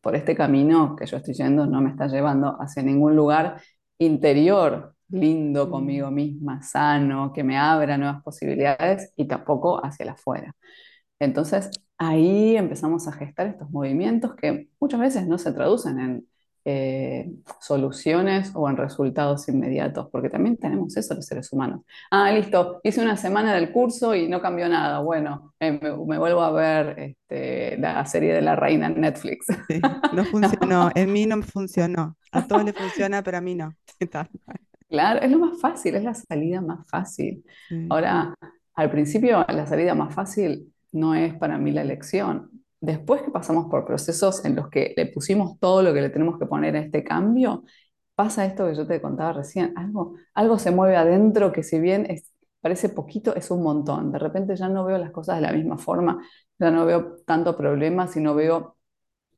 por 0.00 0.16
este 0.16 0.34
camino 0.34 0.96
que 0.96 1.06
yo 1.06 1.18
estoy 1.18 1.34
yendo 1.34 1.66
no 1.66 1.82
me 1.82 1.90
está 1.90 2.06
llevando 2.08 2.56
hacia 2.60 2.82
ningún 2.82 3.16
lugar 3.16 3.60
interior 3.98 4.94
lindo 5.10 5.66
mm. 5.66 5.70
conmigo 5.70 6.10
misma, 6.10 6.62
sano, 6.62 7.32
que 7.32 7.44
me 7.44 7.58
abra 7.58 7.98
nuevas 7.98 8.22
posibilidades 8.22 9.12
y 9.16 9.26
tampoco 9.26 9.84
hacia 9.84 10.04
el 10.04 10.10
afuera. 10.10 10.54
Entonces, 11.18 11.70
ahí 11.98 12.56
empezamos 12.56 13.08
a 13.08 13.12
gestar 13.12 13.48
estos 13.48 13.70
movimientos 13.70 14.34
que 14.36 14.70
muchas 14.80 15.00
veces 15.00 15.26
no 15.26 15.38
se 15.38 15.52
traducen 15.52 15.98
en 16.00 16.28
eh, 16.64 17.30
soluciones 17.60 18.52
o 18.54 18.68
en 18.68 18.76
resultados 18.76 19.48
inmediatos, 19.48 20.08
porque 20.10 20.28
también 20.30 20.56
tenemos 20.56 20.96
eso 20.96 21.14
los 21.14 21.26
seres 21.26 21.52
humanos. 21.52 21.82
Ah, 22.10 22.30
listo, 22.32 22.80
hice 22.82 23.00
una 23.00 23.16
semana 23.16 23.54
del 23.54 23.72
curso 23.72 24.14
y 24.14 24.28
no 24.28 24.40
cambió 24.40 24.68
nada. 24.68 25.00
Bueno, 25.00 25.54
eh, 25.60 25.72
me, 25.72 25.90
me 25.96 26.18
vuelvo 26.18 26.42
a 26.42 26.50
ver 26.52 26.98
este, 26.98 27.78
la 27.78 28.04
serie 28.06 28.34
de 28.34 28.42
la 28.42 28.56
reina 28.56 28.86
en 28.86 29.00
Netflix. 29.00 29.46
Sí, 29.68 29.80
no 30.10 30.24
funcionó, 30.24 30.90
en 30.94 31.12
mí 31.12 31.26
no 31.26 31.42
funcionó. 31.42 32.16
A 32.32 32.46
todos 32.46 32.64
les 32.64 32.74
funciona, 32.74 33.22
pero 33.22 33.38
a 33.38 33.40
mí 33.40 33.54
no. 33.54 33.74
Claro, 34.88 35.20
es 35.20 35.30
lo 35.30 35.38
más 35.38 35.60
fácil, 35.60 35.96
es 35.96 36.02
la 36.04 36.14
salida 36.14 36.60
más 36.62 36.88
fácil. 36.88 37.44
Sí, 37.68 37.86
Ahora, 37.90 38.34
al 38.74 38.90
principio 38.90 39.44
la 39.48 39.66
salida 39.66 39.94
más 39.94 40.14
fácil 40.14 40.72
no 40.92 41.14
es 41.14 41.34
para 41.34 41.58
mí 41.58 41.72
la 41.72 41.82
elección. 41.82 42.57
Después 42.80 43.22
que 43.22 43.30
pasamos 43.30 43.66
por 43.68 43.84
procesos 43.84 44.44
en 44.44 44.54
los 44.56 44.68
que 44.68 44.94
le 44.96 45.06
pusimos 45.06 45.58
todo 45.58 45.82
lo 45.82 45.92
que 45.92 46.00
le 46.00 46.10
tenemos 46.10 46.38
que 46.38 46.46
poner 46.46 46.76
a 46.76 46.80
este 46.80 47.02
cambio, 47.04 47.64
pasa 48.14 48.44
esto 48.46 48.66
que 48.66 48.74
yo 48.74 48.86
te 48.86 49.00
contaba 49.00 49.32
recién, 49.32 49.72
algo, 49.76 50.14
algo 50.34 50.58
se 50.58 50.70
mueve 50.70 50.96
adentro 50.96 51.52
que 51.52 51.62
si 51.62 51.78
bien 51.80 52.06
es, 52.10 52.32
parece 52.60 52.88
poquito, 52.88 53.34
es 53.36 53.50
un 53.50 53.62
montón. 53.62 54.12
De 54.12 54.18
repente 54.18 54.56
ya 54.56 54.68
no 54.68 54.84
veo 54.84 54.98
las 54.98 55.10
cosas 55.12 55.36
de 55.36 55.42
la 55.42 55.52
misma 55.52 55.78
forma, 55.78 56.22
ya 56.58 56.70
no 56.70 56.86
veo 56.86 57.16
tanto 57.26 57.56
problema, 57.56 58.08
sino 58.08 58.34
veo 58.34 58.76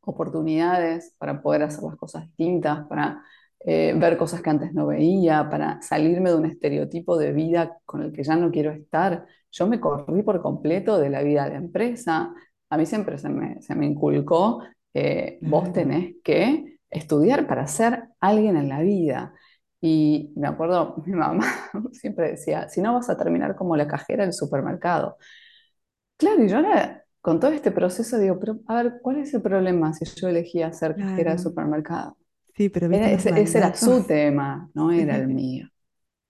oportunidades 0.02 1.14
para 1.18 1.42
poder 1.42 1.62
hacer 1.64 1.84
las 1.84 1.96
cosas 1.96 2.24
distintas, 2.26 2.86
para 2.88 3.22
eh, 3.60 3.94
ver 3.96 4.16
cosas 4.16 4.40
que 4.42 4.50
antes 4.50 4.72
no 4.72 4.86
veía, 4.86 5.48
para 5.50 5.80
salirme 5.82 6.30
de 6.30 6.36
un 6.36 6.46
estereotipo 6.46 7.18
de 7.18 7.32
vida 7.32 7.78
con 7.84 8.02
el 8.02 8.12
que 8.12 8.24
ya 8.24 8.36
no 8.36 8.50
quiero 8.50 8.70
estar. 8.72 9.26
Yo 9.50 9.66
me 9.66 9.80
corrí 9.80 10.22
por 10.22 10.40
completo 10.42 10.98
de 10.98 11.10
la 11.10 11.22
vida 11.22 11.48
de 11.50 11.56
empresa. 11.56 12.34
A 12.70 12.76
mí 12.78 12.86
siempre 12.86 13.18
se 13.18 13.28
me, 13.28 13.60
se 13.62 13.74
me 13.74 13.86
inculcó, 13.86 14.62
eh, 14.94 15.38
vos 15.42 15.72
Claro, 15.72 15.72
tenés 15.72 16.16
que 16.24 16.78
estudiar 16.90 17.46
para 17.48 17.66
ser 17.66 18.04
alguien 18.20 18.56
en 18.56 18.68
la 18.68 18.80
vida. 18.82 19.34
Y 19.80 20.32
me 20.36 20.48
acuerdo, 20.48 20.96
mi 21.06 21.14
mamá 21.14 21.44
siempre 21.92 22.32
decía, 22.32 22.68
si 22.68 22.80
no 22.82 22.94
vas 22.94 23.10
a 23.10 23.16
terminar 23.18 23.56
como 23.56 23.76
la 23.76 23.88
cajera 23.88 24.24
del 24.24 24.32
supermercado. 24.34 25.16
Claro, 26.16 26.44
y 26.44 26.48
yo 26.48 26.56
ahora 26.58 27.04
con 27.20 27.40
todo 27.40 27.50
este 27.52 27.70
proceso 27.70 28.18
digo, 28.18 28.38
pero 28.38 28.60
a 28.66 28.82
ver, 28.82 29.00
¿cuál 29.02 29.18
es 29.18 29.32
el 29.34 29.42
problema 29.42 29.92
si 29.94 30.04
yo 30.20 30.28
elegía 30.28 30.72
ser 30.72 30.96
cajera 30.96 31.32
de 31.32 31.38
claro. 31.38 31.38
supermercado? 31.38 32.16
Sí, 32.56 32.68
pero 32.68 32.86
Era, 32.90 33.10
ese, 33.12 33.40
ese 33.40 33.58
era 33.58 33.74
su 33.76 34.06
tema, 34.06 34.70
no 34.74 34.92
era 34.92 35.16
el 35.16 35.28
mío. 35.28 35.68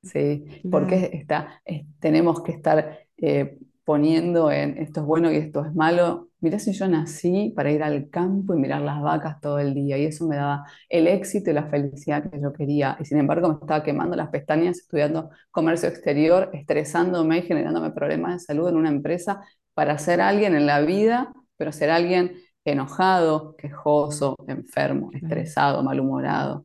¿sí? 0.02 0.44
claro, 0.62 0.70
Porque 0.70 1.10
está, 1.14 1.62
es- 1.64 1.86
tenemos 2.00 2.42
que 2.42 2.52
estar 2.52 3.00
eh, 3.18 3.58
poniendo 3.90 4.52
en 4.52 4.78
esto 4.78 5.00
es 5.00 5.06
bueno 5.06 5.32
y 5.32 5.36
esto 5.36 5.64
es 5.64 5.74
malo. 5.74 6.28
Mirá 6.40 6.60
si 6.60 6.72
yo 6.72 6.86
nací 6.88 7.52
para 7.56 7.72
ir 7.72 7.82
al 7.82 8.08
campo 8.08 8.54
y 8.54 8.58
mirar 8.58 8.82
las 8.82 9.02
vacas 9.02 9.40
todo 9.40 9.58
el 9.58 9.74
día 9.74 9.98
y 9.98 10.04
eso 10.06 10.28
me 10.28 10.36
daba 10.36 10.64
el 10.88 11.08
éxito 11.08 11.50
y 11.50 11.54
la 11.54 11.66
felicidad 11.68 12.30
que 12.30 12.40
yo 12.40 12.52
quería. 12.52 12.96
Y 13.00 13.04
sin 13.04 13.18
embargo 13.18 13.48
me 13.48 13.54
estaba 13.56 13.82
quemando 13.82 14.14
las 14.16 14.28
pestañas 14.30 14.78
estudiando 14.78 15.30
comercio 15.50 15.88
exterior, 15.88 16.50
estresándome 16.52 17.38
y 17.38 17.42
generándome 17.42 17.90
problemas 17.90 18.34
de 18.34 18.38
salud 18.46 18.68
en 18.68 18.76
una 18.76 18.90
empresa 18.90 19.40
para 19.74 19.98
ser 19.98 20.20
alguien 20.20 20.54
en 20.54 20.66
la 20.66 20.80
vida, 20.82 21.32
pero 21.56 21.72
ser 21.72 21.90
alguien 21.90 22.36
enojado, 22.64 23.56
quejoso, 23.56 24.36
enfermo, 24.46 25.10
estresado, 25.14 25.82
malhumorado. 25.82 26.64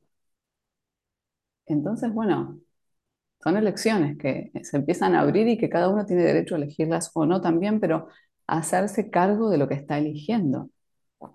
Entonces, 1.68 2.12
bueno. 2.14 2.60
Son 3.46 3.58
elecciones 3.58 4.18
que 4.18 4.52
se 4.64 4.78
empiezan 4.78 5.14
a 5.14 5.22
abrir 5.22 5.48
y 5.48 5.58
que 5.60 5.70
cada 5.70 5.90
uno 5.90 6.04
tiene 6.06 6.24
derecho 6.24 6.56
a 6.56 6.58
elegirlas 6.58 7.12
o 7.14 7.28
no 7.28 7.42
también, 7.42 7.80
pero 7.80 8.08
a 8.48 8.58
hacerse 8.58 9.12
cargo 9.12 9.52
de 9.52 9.60
lo 9.60 9.68
que 9.68 9.76
está 9.76 10.00
eligiendo. 10.00 10.72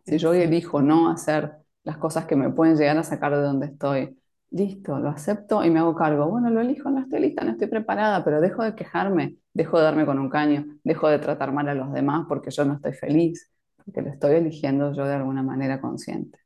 Si 0.06 0.18
yo 0.18 0.34
elijo 0.34 0.82
no 0.82 1.10
hacer 1.10 1.52
las 1.84 1.98
cosas 1.98 2.26
que 2.26 2.34
me 2.34 2.50
pueden 2.50 2.76
llegar 2.76 2.98
a 2.98 3.04
sacar 3.04 3.32
de 3.36 3.42
donde 3.42 3.66
estoy, 3.66 4.18
listo, 4.50 4.98
lo 4.98 5.08
acepto 5.08 5.64
y 5.64 5.70
me 5.70 5.78
hago 5.78 5.94
cargo. 5.94 6.26
Bueno, 6.28 6.50
lo 6.50 6.60
elijo, 6.60 6.90
no 6.90 7.00
estoy 7.00 7.20
lista, 7.20 7.44
no 7.44 7.52
estoy 7.52 7.68
preparada, 7.68 8.24
pero 8.24 8.40
dejo 8.40 8.64
de 8.64 8.74
quejarme, 8.74 9.36
dejo 9.54 9.78
de 9.78 9.84
darme 9.84 10.04
con 10.04 10.18
un 10.18 10.30
caño, 10.30 10.66
dejo 10.82 11.08
de 11.08 11.20
tratar 11.20 11.52
mal 11.52 11.68
a 11.68 11.74
los 11.74 11.92
demás 11.92 12.26
porque 12.28 12.50
yo 12.50 12.64
no 12.64 12.74
estoy 12.74 12.92
feliz, 12.94 13.52
porque 13.84 14.02
lo 14.02 14.10
estoy 14.10 14.34
eligiendo 14.34 14.92
yo 14.94 15.06
de 15.06 15.14
alguna 15.14 15.44
manera 15.44 15.80
consciente. 15.80 16.39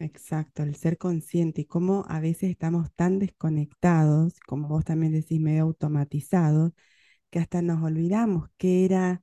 Exacto, 0.00 0.62
el 0.62 0.76
ser 0.76 0.96
consciente 0.96 1.62
y 1.62 1.64
cómo 1.64 2.04
a 2.08 2.20
veces 2.20 2.50
estamos 2.50 2.92
tan 2.94 3.18
desconectados, 3.18 4.38
como 4.46 4.68
vos 4.68 4.84
también 4.84 5.12
decís, 5.12 5.40
medio 5.40 5.64
automatizados, 5.64 6.72
que 7.30 7.40
hasta 7.40 7.62
nos 7.62 7.82
olvidamos 7.82 8.50
qué 8.58 8.84
era 8.84 9.22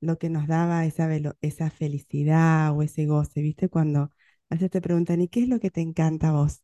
lo 0.00 0.18
que 0.18 0.30
nos 0.30 0.46
daba 0.48 0.86
esa, 0.86 1.08
esa 1.42 1.70
felicidad 1.70 2.76
o 2.76 2.82
ese 2.82 3.06
goce, 3.06 3.42
¿viste? 3.42 3.68
Cuando 3.70 4.00
a 4.50 4.56
veces 4.56 4.70
te 4.70 4.80
preguntan, 4.82 5.20
¿y 5.22 5.28
qué 5.28 5.42
es 5.42 5.48
lo 5.48 5.60
que 5.60 5.70
te 5.70 5.82
encanta 5.82 6.30
a 6.30 6.32
vos? 6.32 6.62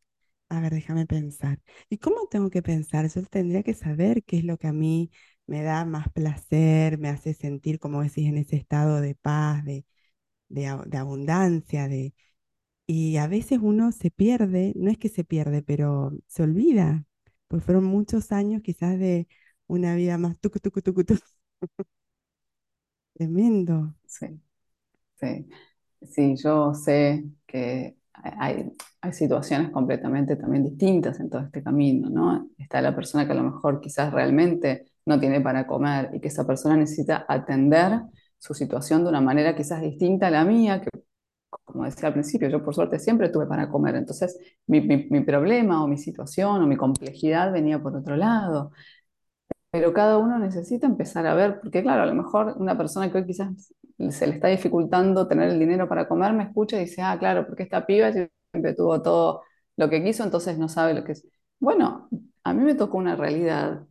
A 0.49 0.61
ver, 0.61 0.73
déjame 0.73 1.05
pensar. 1.07 1.61
¿Y 1.89 1.99
cómo 1.99 2.27
tengo 2.29 2.49
que 2.51 2.61
pensar? 2.63 3.09
Yo 3.09 3.23
tendría 3.25 3.63
que 3.63 3.73
saber 3.75 4.23
qué 4.25 4.37
es 4.39 4.45
lo 4.45 4.57
que 4.57 4.67
a 4.67 4.73
mí 4.73 5.11
me 5.47 5.63
da 5.63 5.85
más 5.85 6.09
placer, 6.13 6.97
me 6.99 7.09
hace 7.09 7.33
sentir, 7.35 7.79
como 7.79 8.01
decís, 8.03 8.27
en 8.27 8.37
ese 8.37 8.57
estado 8.57 9.01
de 9.01 9.15
paz, 9.15 9.63
de, 10.49 10.65
de 10.87 10.97
abundancia, 10.97 11.87
de 11.87 12.13
y 12.87 13.17
a 13.17 13.27
veces 13.27 13.59
uno 13.61 13.91
se 13.91 14.11
pierde, 14.11 14.73
no 14.75 14.91
es 14.91 14.97
que 14.97 15.09
se 15.09 15.23
pierde, 15.23 15.63
pero 15.63 16.13
se 16.27 16.43
olvida, 16.43 17.05
pues 17.47 17.63
fueron 17.63 17.85
muchos 17.85 18.31
años 18.31 18.61
quizás 18.63 18.99
de 18.99 19.27
una 19.67 19.95
vida 19.95 20.17
más 20.17 20.39
tucu, 20.39 20.59
tucu, 20.59 20.81
tucu, 20.81 21.03
tucu, 21.05 21.21
tremendo. 23.13 23.93
Sí, 24.07 24.27
sí. 25.19 25.47
Sí, 26.03 26.35
yo 26.37 26.73
sé 26.75 27.25
que 27.47 27.97
hay, 28.13 28.71
hay 29.01 29.13
situaciones 29.13 29.71
completamente 29.71 30.35
también 30.37 30.63
distintas 30.65 31.19
en 31.19 31.29
todo 31.29 31.41
este 31.43 31.63
camino, 31.63 32.09
¿no? 32.09 32.49
Está 32.57 32.81
la 32.81 32.95
persona 32.95 33.25
que 33.27 33.33
a 33.33 33.35
lo 33.35 33.43
mejor 33.43 33.81
quizás 33.81 34.13
realmente 34.13 34.85
no 35.05 35.19
tiene 35.19 35.41
para 35.41 35.67
comer 35.67 36.11
y 36.13 36.21
que 36.21 36.29
esa 36.29 36.47
persona 36.47 36.77
necesita 36.77 37.25
atender 37.29 38.01
su 38.39 38.53
situación 38.55 39.03
de 39.03 39.09
una 39.11 39.21
manera 39.21 39.55
quizás 39.55 39.81
distinta 39.81 40.27
a 40.27 40.31
la 40.31 40.45
mía, 40.45 40.81
que 40.81 40.89
como 41.49 41.85
decía 41.85 42.07
al 42.07 42.13
principio, 42.13 42.49
yo 42.49 42.63
por 42.63 42.75
suerte 42.75 42.99
siempre 42.99 43.29
tuve 43.29 43.47
para 43.47 43.69
comer, 43.69 43.95
entonces 43.95 44.37
mi, 44.67 44.81
mi 44.81 45.21
problema 45.21 45.83
o 45.83 45.87
mi 45.87 45.97
situación 45.97 46.61
o 46.61 46.67
mi 46.67 46.75
complejidad 46.77 47.51
venía 47.53 47.79
por 47.81 47.95
otro 47.95 48.15
lado. 48.17 48.71
Pero 49.71 49.93
cada 49.93 50.17
uno 50.17 50.39
necesita 50.39 50.87
empezar 50.87 51.27
a 51.27 51.35
ver, 51.35 51.59
porque 51.59 51.81
claro, 51.83 52.03
a 52.03 52.05
lo 52.05 52.15
mejor 52.15 52.55
una 52.57 52.77
persona 52.77 53.11
que 53.11 53.17
hoy 53.17 53.25
quizás 53.25 53.73
se 54.09 54.27
le 54.27 54.35
está 54.35 54.47
dificultando 54.47 55.27
tener 55.27 55.49
el 55.49 55.59
dinero 55.59 55.89
para 55.89 56.07
comer, 56.07 56.33
me 56.33 56.43
escucha 56.43 56.77
y 56.77 56.81
dice, 56.81 57.01
ah, 57.01 57.17
claro, 57.19 57.45
porque 57.45 57.63
esta 57.63 57.85
piba 57.85 58.11
siempre 58.11 58.73
tuvo 58.75 59.01
todo 59.01 59.41
lo 59.75 59.89
que 59.89 60.01
quiso, 60.03 60.23
entonces 60.23 60.57
no 60.57 60.69
sabe 60.69 60.93
lo 60.93 61.03
que 61.03 61.11
es. 61.13 61.27
Bueno, 61.59 62.07
a 62.43 62.53
mí 62.53 62.63
me 62.63 62.75
tocó 62.75 62.97
una 62.97 63.15
realidad 63.17 63.85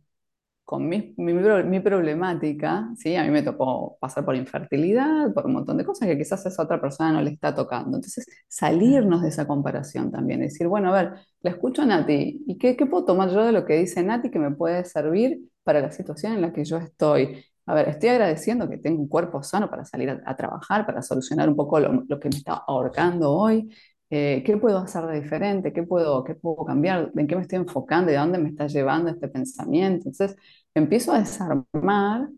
con 0.65 0.87
mi, 0.89 1.13
mi, 1.17 1.33
mi 1.33 1.79
problemática, 1.79 2.89
¿sí? 2.97 3.15
A 3.15 3.23
mí 3.23 3.29
me 3.29 3.43
tocó 3.43 3.97
pasar 3.99 4.25
por 4.25 4.35
infertilidad, 4.35 5.33
por 5.33 5.45
un 5.45 5.53
montón 5.53 5.77
de 5.77 5.85
cosas 5.85 6.07
que 6.07 6.17
quizás 6.17 6.45
a 6.45 6.49
esa 6.49 6.63
otra 6.63 6.81
persona 6.81 7.11
no 7.13 7.21
le 7.21 7.31
está 7.31 7.53
tocando. 7.55 7.97
Entonces, 7.97 8.25
salirnos 8.47 9.21
de 9.21 9.29
esa 9.29 9.47
comparación 9.47 10.11
también, 10.11 10.41
decir, 10.41 10.67
bueno, 10.67 10.89
a 10.93 11.03
ver, 11.03 11.13
la 11.41 11.51
escucho 11.51 11.83
a 11.83 11.85
Nati, 11.85 12.43
¿y 12.47 12.57
qué, 12.57 12.75
qué 12.75 12.85
puedo 12.87 13.05
tomar 13.05 13.29
yo 13.29 13.45
de 13.45 13.51
lo 13.51 13.65
que 13.65 13.75
dice 13.77 14.03
Nati 14.03 14.31
que 14.31 14.39
me 14.39 14.51
puede 14.51 14.83
servir 14.85 15.39
para 15.63 15.81
la 15.81 15.91
situación 15.91 16.33
en 16.33 16.41
la 16.41 16.51
que 16.53 16.65
yo 16.65 16.77
estoy? 16.77 17.45
A 17.67 17.73
ver, 17.73 17.89
estoy 17.89 18.09
agradeciendo 18.09 18.69
que 18.69 18.77
tengo 18.77 19.01
un 19.01 19.07
cuerpo 19.07 19.41
sano 19.43 19.69
para 19.69 19.85
salir 19.85 20.09
a, 20.09 20.21
a 20.25 20.35
trabajar, 20.35 20.85
para 20.85 21.01
solucionar 21.01 21.49
un 21.49 21.55
poco 21.55 21.79
lo, 21.79 22.03
lo 22.07 22.19
que 22.19 22.29
me 22.29 22.37
está 22.37 22.63
ahorcando 22.67 23.31
hoy. 23.31 23.69
Eh, 24.09 24.43
¿qué 24.45 24.57
puedo 24.57 24.77
hacer 24.79 25.05
de 25.07 25.21
diferente? 25.21 25.73
¿Qué 25.73 25.83
puedo, 25.83 26.23
qué 26.23 26.35
puedo 26.35 26.63
cambiar? 26.65 27.11
¿En 27.15 27.27
qué 27.27 27.35
me 27.35 27.41
estoy 27.41 27.57
enfocando? 27.59 28.11
¿De 28.11 28.17
dónde 28.17 28.37
me 28.37 28.49
está 28.49 28.67
llevando 28.67 29.09
este 29.09 29.27
pensamiento? 29.27 30.09
Entonces, 30.09 30.37
empiezo 30.75 31.11
a 31.13 31.19
desarmar 31.19 32.29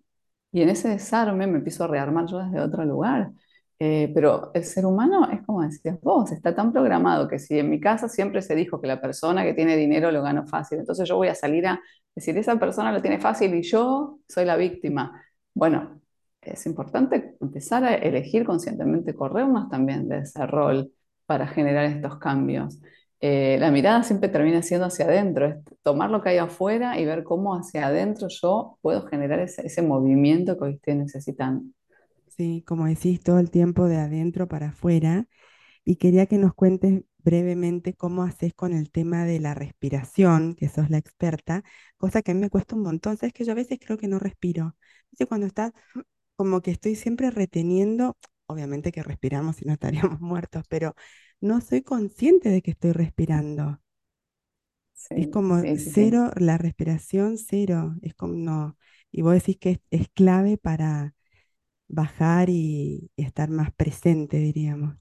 y 0.51 0.61
en 0.61 0.69
ese 0.69 0.89
desarme 0.89 1.47
me 1.47 1.57
empiezo 1.57 1.83
a 1.83 1.87
rearmar 1.87 2.25
yo 2.27 2.39
desde 2.39 2.61
otro 2.61 2.85
lugar. 2.85 3.31
Eh, 3.79 4.11
pero 4.13 4.51
el 4.55 4.63
ser 4.63 4.85
humano 4.87 5.29
es 5.31 5.43
como 5.45 5.61
decías 5.61 6.01
vos, 6.01 6.31
está 6.31 6.55
tan 6.55 6.71
programado 6.73 7.27
que 7.27 7.37
si 7.37 7.59
en 7.59 7.69
mi 7.69 7.79
casa 7.79 8.09
siempre 8.09 8.41
se 8.41 8.55
dijo 8.55 8.81
que 8.81 8.87
la 8.87 8.99
persona 8.99 9.43
que 9.43 9.53
tiene 9.53 9.75
dinero 9.77 10.11
lo 10.11 10.23
gana 10.23 10.47
fácil, 10.47 10.79
entonces 10.79 11.07
yo 11.07 11.15
voy 11.15 11.27
a 11.27 11.35
salir 11.35 11.67
a 11.67 11.79
decir, 12.15 12.35
esa 12.39 12.57
persona 12.57 12.91
lo 12.91 13.01
tiene 13.03 13.19
fácil 13.19 13.53
y 13.53 13.61
yo 13.61 14.19
soy 14.27 14.45
la 14.45 14.55
víctima. 14.57 15.21
Bueno, 15.53 16.01
es 16.41 16.65
importante 16.65 17.35
empezar 17.39 17.83
a 17.83 17.93
elegir 17.95 18.45
conscientemente, 18.45 19.13
corrernos 19.13 19.69
también 19.69 20.07
de 20.09 20.19
ese 20.19 20.47
rol 20.47 20.91
para 21.27 21.47
generar 21.47 21.85
estos 21.85 22.17
cambios 22.19 22.79
eh, 23.19 23.57
la 23.59 23.71
mirada 23.71 24.03
siempre 24.03 24.29
termina 24.29 24.61
siendo 24.61 24.85
hacia 24.87 25.05
adentro, 25.05 25.47
es 25.47 25.55
tomar 25.83 26.11
lo 26.11 26.21
que 26.21 26.29
hay 26.29 26.37
afuera 26.37 26.99
y 26.99 27.05
ver 27.05 27.23
cómo 27.23 27.55
hacia 27.55 27.87
adentro 27.87 28.27
yo 28.29 28.77
puedo 28.81 29.07
generar 29.07 29.39
ese, 29.39 29.65
ese 29.65 29.81
movimiento 29.81 30.57
que 30.57 30.65
hoy 30.65 30.73
estoy 30.75 30.95
necesitando. 30.95 31.65
sí, 32.27 32.63
como 32.67 32.85
decís, 32.87 33.21
todo 33.21 33.39
el 33.39 33.51
tiempo 33.51 33.85
de 33.87 33.97
adentro 33.97 34.47
para 34.47 34.69
afuera. 34.69 35.27
Y 35.85 35.97
quería 35.97 36.27
que 36.27 36.37
nos 36.39 36.53
cuentes 36.55 37.03
brevemente 37.19 37.95
cómo 37.95 38.23
haces 38.23 38.53
con 38.55 38.73
el 38.73 38.91
tema 38.91 39.25
de 39.25 39.39
la 39.41 39.53
respiración, 39.55 40.55
que 40.55 40.69
sos 40.69 40.89
la 40.91 40.97
experta, 40.99 41.63
cosa 41.97 42.21
que 42.23 42.31
a 42.31 42.35
mí 42.35 42.41
me 42.41 42.49
cuesta 42.51 42.75
un 42.75 42.83
montón. 42.83 43.17
Sabes 43.17 43.33
que 43.33 43.45
yo 43.45 43.53
a 43.53 43.55
veces 43.55 43.79
creo 43.85 43.97
que 43.97 44.07
no 44.09 44.19
respiro. 44.19 44.75
Cuando 45.29 45.47
estás 45.47 45.73
como 46.35 46.61
que 46.61 46.71
estoy 46.71 46.95
siempre 46.95 47.31
reteniendo, 47.31 48.17
obviamente 48.47 48.91
que 48.91 49.03
respiramos 49.03 49.57
si 49.57 49.65
no 49.65 49.73
estaríamos 49.73 50.19
muertos, 50.21 50.63
pero 50.69 50.95
no 51.41 51.61
soy 51.61 51.83
consciente 51.83 52.49
de 52.49 52.61
que 52.61 52.71
estoy 52.71 52.91
respirando. 52.93 53.79
Es 55.15 55.27
como 55.29 55.63
sí, 55.63 55.77
sí, 55.77 55.91
sí. 55.91 56.13
cero, 56.13 56.31
la 56.37 56.57
respiración 56.57 57.37
cero, 57.37 57.95
es 58.01 58.13
como 58.15 58.33
no. 58.35 58.77
Y 59.11 59.21
vos 59.23 59.33
decís 59.33 59.57
que 59.59 59.71
es, 59.71 59.79
es 59.91 60.09
clave 60.09 60.57
para 60.57 61.15
bajar 61.89 62.49
y, 62.49 63.11
y 63.17 63.23
estar 63.25 63.49
más 63.49 63.73
presente, 63.73 64.37
diríamos. 64.39 64.97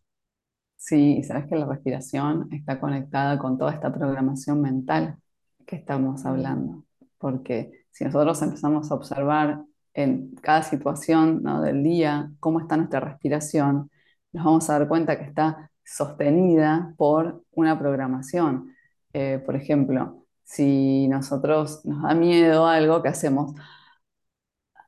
Sí, 0.76 1.16
y 1.18 1.24
sabes 1.24 1.46
que 1.48 1.56
la 1.56 1.66
respiración 1.66 2.48
está 2.52 2.78
conectada 2.80 3.38
con 3.38 3.58
toda 3.58 3.72
esta 3.72 3.92
programación 3.92 4.60
mental 4.60 5.18
que 5.66 5.76
estamos 5.76 6.24
hablando, 6.26 6.84
porque 7.18 7.86
si 7.90 8.04
nosotros 8.04 8.40
empezamos 8.42 8.90
a 8.90 8.94
observar 8.94 9.64
en 9.96 10.34
cada 10.36 10.62
situación, 10.62 11.42
¿no? 11.42 11.62
del 11.62 11.82
día 11.82 12.30
cómo 12.40 12.60
está 12.60 12.76
nuestra 12.76 13.00
respiración, 13.00 13.90
nos 14.32 14.44
vamos 14.44 14.70
a 14.70 14.78
dar 14.78 14.88
cuenta 14.88 15.18
que 15.18 15.24
está 15.24 15.70
sostenida 15.84 16.94
por 16.98 17.42
una 17.52 17.78
programación. 17.78 18.74
Eh, 19.12 19.42
por 19.44 19.56
ejemplo, 19.56 20.26
si 20.44 21.08
nosotros 21.08 21.84
nos 21.86 22.02
da 22.02 22.14
miedo 22.14 22.66
algo, 22.66 23.02
¿qué 23.02 23.08
hacemos? 23.08 23.54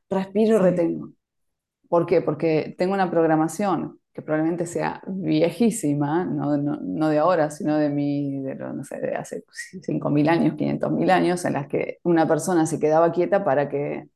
respiro 0.09 0.57
y 0.57 0.59
retengo. 0.59 1.09
¿Por 1.87 2.05
qué? 2.05 2.21
Porque 2.21 2.75
tengo 2.77 2.93
una 2.93 3.09
programación 3.09 3.99
que 4.13 4.21
probablemente 4.21 4.65
sea 4.65 5.01
viejísima, 5.07 6.25
no, 6.25 6.57
no, 6.57 6.77
no 6.81 7.09
de 7.09 7.19
ahora, 7.19 7.51
sino 7.51 7.77
de, 7.77 7.89
mi, 7.89 8.39
de, 8.41 8.55
no 8.55 8.83
sé, 8.83 8.99
de 8.99 9.15
hace 9.15 9.43
5.000 9.81 10.29
años, 10.29 10.55
500.000 10.55 11.09
años, 11.11 11.45
en 11.45 11.53
las 11.53 11.67
que 11.67 11.99
una 12.03 12.27
persona 12.27 12.65
se 12.65 12.79
quedaba 12.79 13.11
quieta 13.11 13.43
para 13.43 13.69
que 13.69 14.09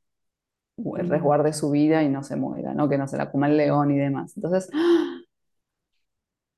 resguarde 0.76 1.52
su 1.52 1.70
vida 1.70 2.02
y 2.02 2.08
no 2.08 2.22
se 2.22 2.36
muera, 2.36 2.74
¿no? 2.74 2.88
que 2.88 2.98
no 2.98 3.06
se 3.06 3.16
la 3.16 3.30
coma 3.30 3.46
el 3.48 3.56
león 3.56 3.90
y 3.90 3.98
demás. 3.98 4.36
Entonces, 4.36 4.70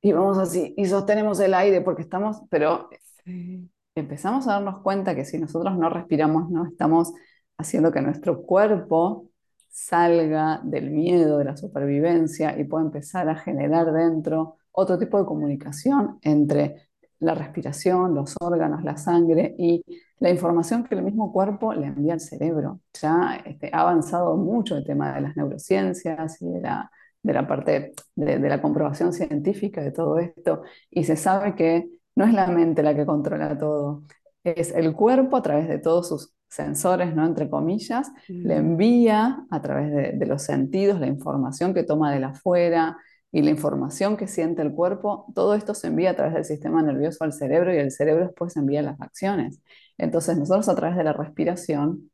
y 0.03 0.13
vamos 0.13 0.39
así, 0.39 0.75
y 0.77 0.87
sostenemos 0.87 1.41
el 1.41 1.55
aire 1.55 1.81
porque 1.81 2.03
estamos, 2.03 2.43
pero 2.51 2.89
sí. 3.25 3.69
empezamos 3.95 4.47
a 4.49 4.55
darnos 4.55 4.83
cuenta 4.83 5.15
que 5.15 5.25
si 5.25 5.39
nosotros 5.39 5.77
no 5.77 5.91
respiramos, 5.91 6.51
no 6.51 6.67
estamos 6.67 7.13
haciendo 7.59 7.93
que 7.93 8.01
nuestro 8.01 8.43
cuerpo 8.43 9.31
salga 9.69 10.61
del 10.65 10.91
miedo, 10.91 11.39
de 11.39 11.45
la 11.45 11.57
supervivencia 11.57 12.59
y 12.59 12.65
pueda 12.65 12.85
empezar 12.85 13.29
a 13.29 13.37
generar 13.37 13.93
dentro 13.93 14.57
otro 14.73 14.99
tipo 14.99 15.19
de 15.19 15.27
comunicación 15.27 16.19
entre 16.23 16.86
la 17.21 17.35
respiración, 17.35 18.15
los 18.15 18.35
órganos, 18.41 18.85
la 18.85 18.97
sangre 18.97 19.55
y 19.59 19.85
la 20.19 20.31
información 20.31 20.85
que 20.85 20.95
el 20.95 21.03
mismo 21.03 21.33
cuerpo 21.33 21.73
le 21.75 21.87
envía 21.87 22.15
al 22.15 22.21
cerebro. 22.21 22.81
Ya 23.01 23.43
este, 23.45 23.71
ha 23.73 23.81
avanzado 23.81 24.37
mucho 24.37 24.77
el 24.77 24.85
tema 24.85 25.15
de 25.15 25.21
las 25.23 25.37
neurociencias 25.37 26.41
y 26.43 26.49
de 26.49 26.61
la, 26.61 26.91
de 27.23 27.33
la 27.33 27.47
parte 27.47 27.93
de, 28.15 28.39
de 28.39 28.49
la 28.49 28.63
comprobación 28.63 29.13
científica 29.13 29.83
de 29.83 29.93
todo 29.93 30.19
esto 30.19 30.63
y 30.91 31.05
se 31.05 31.17
sabe 31.17 31.55
que 31.55 31.89
no 32.15 32.25
es 32.25 32.33
la 32.33 32.47
mente 32.47 32.83
la 32.83 32.95
que 32.95 33.05
controla 33.07 33.57
todo, 33.59 34.05
es 34.45 34.73
el 34.73 34.95
cuerpo 34.95 35.37
a 35.37 35.43
través 35.43 35.69
de 35.69 35.79
todos 35.79 36.09
sus 36.09 36.33
sensores, 36.49 37.15
¿no? 37.15 37.27
Entre 37.27 37.51
comillas, 37.51 38.11
le 38.43 38.57
Mm, 38.57 38.57
envía 38.57 39.45
a 39.51 39.61
través 39.63 39.91
de, 39.93 40.13
de 40.13 40.27
los 40.27 40.43
sentidos 40.43 41.01
la 41.01 41.07
información 41.09 41.75
que 41.75 41.83
toma 41.85 42.13
de 42.13 42.21
la 42.21 42.29
afuera 42.29 42.97
y 43.37 43.43
la 43.43 43.50
información 43.50 44.16
que 44.16 44.28
siente 44.28 44.62
el 44.62 44.73
cuerpo, 44.73 45.26
todo 45.35 45.55
esto 45.55 45.75
se 45.75 45.88
envía 45.88 46.12
a 46.12 46.16
través 46.16 46.33
del 46.33 46.45
sistema 46.47 46.81
nervioso 46.83 47.23
al 47.23 47.35
cerebro 47.35 47.75
y 47.75 47.76
el 47.76 47.90
cerebro 47.93 48.25
después 48.25 48.57
envía 48.57 48.81
las 48.81 48.99
acciones. 48.99 49.61
Entonces 49.99 50.38
nosotros 50.38 50.71
a 50.71 50.75
través 50.75 50.97
de 50.97 51.05
la 51.05 51.12
respiración, 51.12 52.11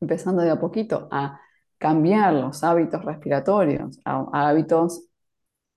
empezando 0.00 0.42
de 0.42 0.50
a 0.50 0.58
poquito 0.58 1.08
a 1.12 1.38
cambiar 1.76 2.32
los 2.32 2.64
hábitos 2.64 3.04
respiratorios 3.04 4.00
a, 4.06 4.24
hábitos 4.32 5.04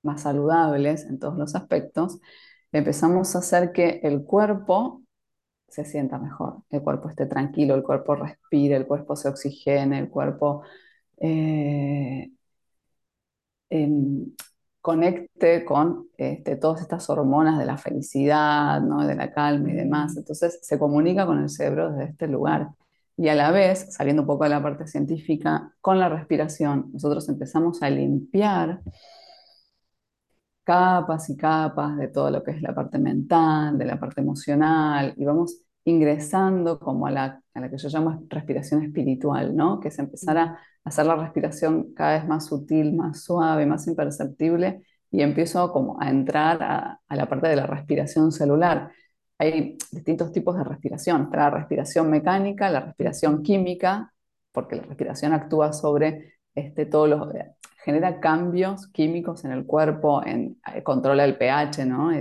más 0.03 0.21
saludables 0.21 1.03
en 1.05 1.19
todos 1.19 1.38
los 1.38 1.55
aspectos, 1.55 2.19
empezamos 2.71 3.36
a 3.36 3.39
hacer 3.39 3.74
que 3.74 4.00
el 4.03 4.24
cuerpo 4.24 5.03
se 5.67 5.83
sienta 5.86 6.19
mejor, 6.19 6.63
el 6.69 6.81
cuerpo 6.83 7.09
esté 7.09 7.25
tranquilo, 7.25 7.75
el 7.75 7.83
cuerpo 7.83 8.15
respire, 8.15 8.77
el 8.77 8.88
cuerpo 8.88 9.17
se 9.17 9.27
oxigene, 9.29 10.00
el 10.00 10.09
cuerpo 10.09 10.63
eh, 11.17 12.31
em, 13.69 14.31
conecte 14.81 15.65
con 15.65 16.07
este, 16.17 16.55
todas 16.55 16.81
estas 16.81 17.09
hormonas 17.09 17.59
de 17.59 17.65
la 17.65 17.77
felicidad, 17.77 18.81
¿no? 18.81 19.05
de 19.05 19.15
la 19.15 19.31
calma 19.31 19.71
y 19.71 19.74
demás. 19.74 20.15
Entonces 20.17 20.59
se 20.62 20.79
comunica 20.79 21.25
con 21.25 21.39
el 21.39 21.50
cerebro 21.50 21.91
desde 21.91 22.12
este 22.12 22.27
lugar. 22.27 22.69
Y 23.17 23.27
a 23.29 23.36
la 23.36 23.51
vez, 23.51 23.93
saliendo 23.93 24.21
un 24.24 24.27
poco 24.27 24.45
de 24.45 24.51
la 24.51 24.63
parte 24.63 24.88
científica, 24.88 25.74
con 25.81 26.00
la 26.00 26.07
respiración, 26.09 26.89
nosotros 26.93 27.27
empezamos 27.27 27.81
a 27.83 27.89
limpiar 27.89 28.81
capas 30.63 31.29
y 31.29 31.36
capas 31.36 31.98
de 31.98 32.07
todo 32.07 32.29
lo 32.31 32.43
que 32.43 32.51
es 32.51 32.62
la 32.62 32.74
parte 32.75 33.00
mental, 33.00 33.77
de 33.77 33.86
la 33.86 34.00
parte 34.00 34.21
emocional, 34.21 35.13
y 35.17 35.25
vamos 35.25 35.62
ingresando 35.89 36.79
como 36.79 37.08
a 37.08 37.12
la, 37.12 37.41
a 37.53 37.60
la 37.60 37.69
que 37.69 37.77
yo 37.77 37.89
llamo 37.89 38.24
respiración 38.29 38.84
espiritual, 38.84 39.55
¿no? 39.55 39.79
Que 39.79 39.89
es 39.89 40.00
empezar 40.00 40.38
a 40.38 40.60
hacer 40.84 41.05
la 41.05 41.15
respiración 41.15 41.93
cada 41.93 42.13
vez 42.19 42.27
más 42.27 42.46
sutil, 42.46 42.93
más 42.96 43.24
suave, 43.24 43.65
más 43.65 43.88
imperceptible, 43.88 44.84
y 45.12 45.22
empiezo 45.22 45.72
como 45.72 46.02
a 46.02 46.10
entrar 46.10 46.62
a, 46.62 47.15
la 47.15 47.28
parte 47.28 47.47
de 47.47 47.56
la 47.56 47.65
respiración 47.65 48.32
celular. 48.32 48.91
Hay 49.38 49.78
distintos 49.91 50.32
tipos 50.32 50.58
de 50.58 50.63
respiración. 50.63 51.23
Está 51.23 51.38
la 51.38 51.49
respiración 51.49 52.10
mecánica, 52.10 52.69
la 52.69 52.82
respiración 52.82 53.41
química, 53.41 54.13
porque 54.52 54.75
la 54.75 54.84
respiración 54.84 55.34
actúa 55.34 55.73
sobre 55.73 56.36
este, 56.56 56.86
todos 56.86 57.10
los, 57.10 57.34
genera 57.84 58.19
cambios 58.19 58.88
químicos 58.88 59.45
en 59.45 59.52
el 59.52 59.65
cuerpo, 59.65 60.23
en, 60.25 60.60
eh, 60.73 60.84
controla 60.84 61.25
el 61.25 61.38
pH, 61.38 61.86
¿no? 61.86 62.12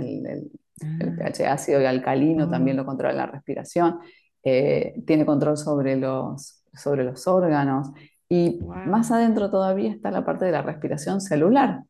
El 0.99 1.13
ah, 1.13 1.15
pH 1.15 1.47
ácido 1.47 1.81
y 1.81 1.85
alcalino 1.85 2.49
también 2.49 2.77
lo 2.77 2.85
controla 2.85 3.13
la 3.13 3.25
respiración, 3.27 3.99
eh, 4.43 4.95
tiene 5.05 5.25
control 5.25 5.57
sobre 5.57 5.95
los, 5.97 6.63
sobre 6.73 7.03
los 7.03 7.27
órganos 7.27 7.89
y 8.29 8.69
más 8.83 9.11
wow. 9.11 9.11
adentro 9.11 9.49
todavía 9.51 9.91
está 9.91 10.11
la 10.11 10.25
parte 10.25 10.45
de 10.45 10.51
la 10.51 10.61
respiración 10.61 11.21
celular. 11.21 11.83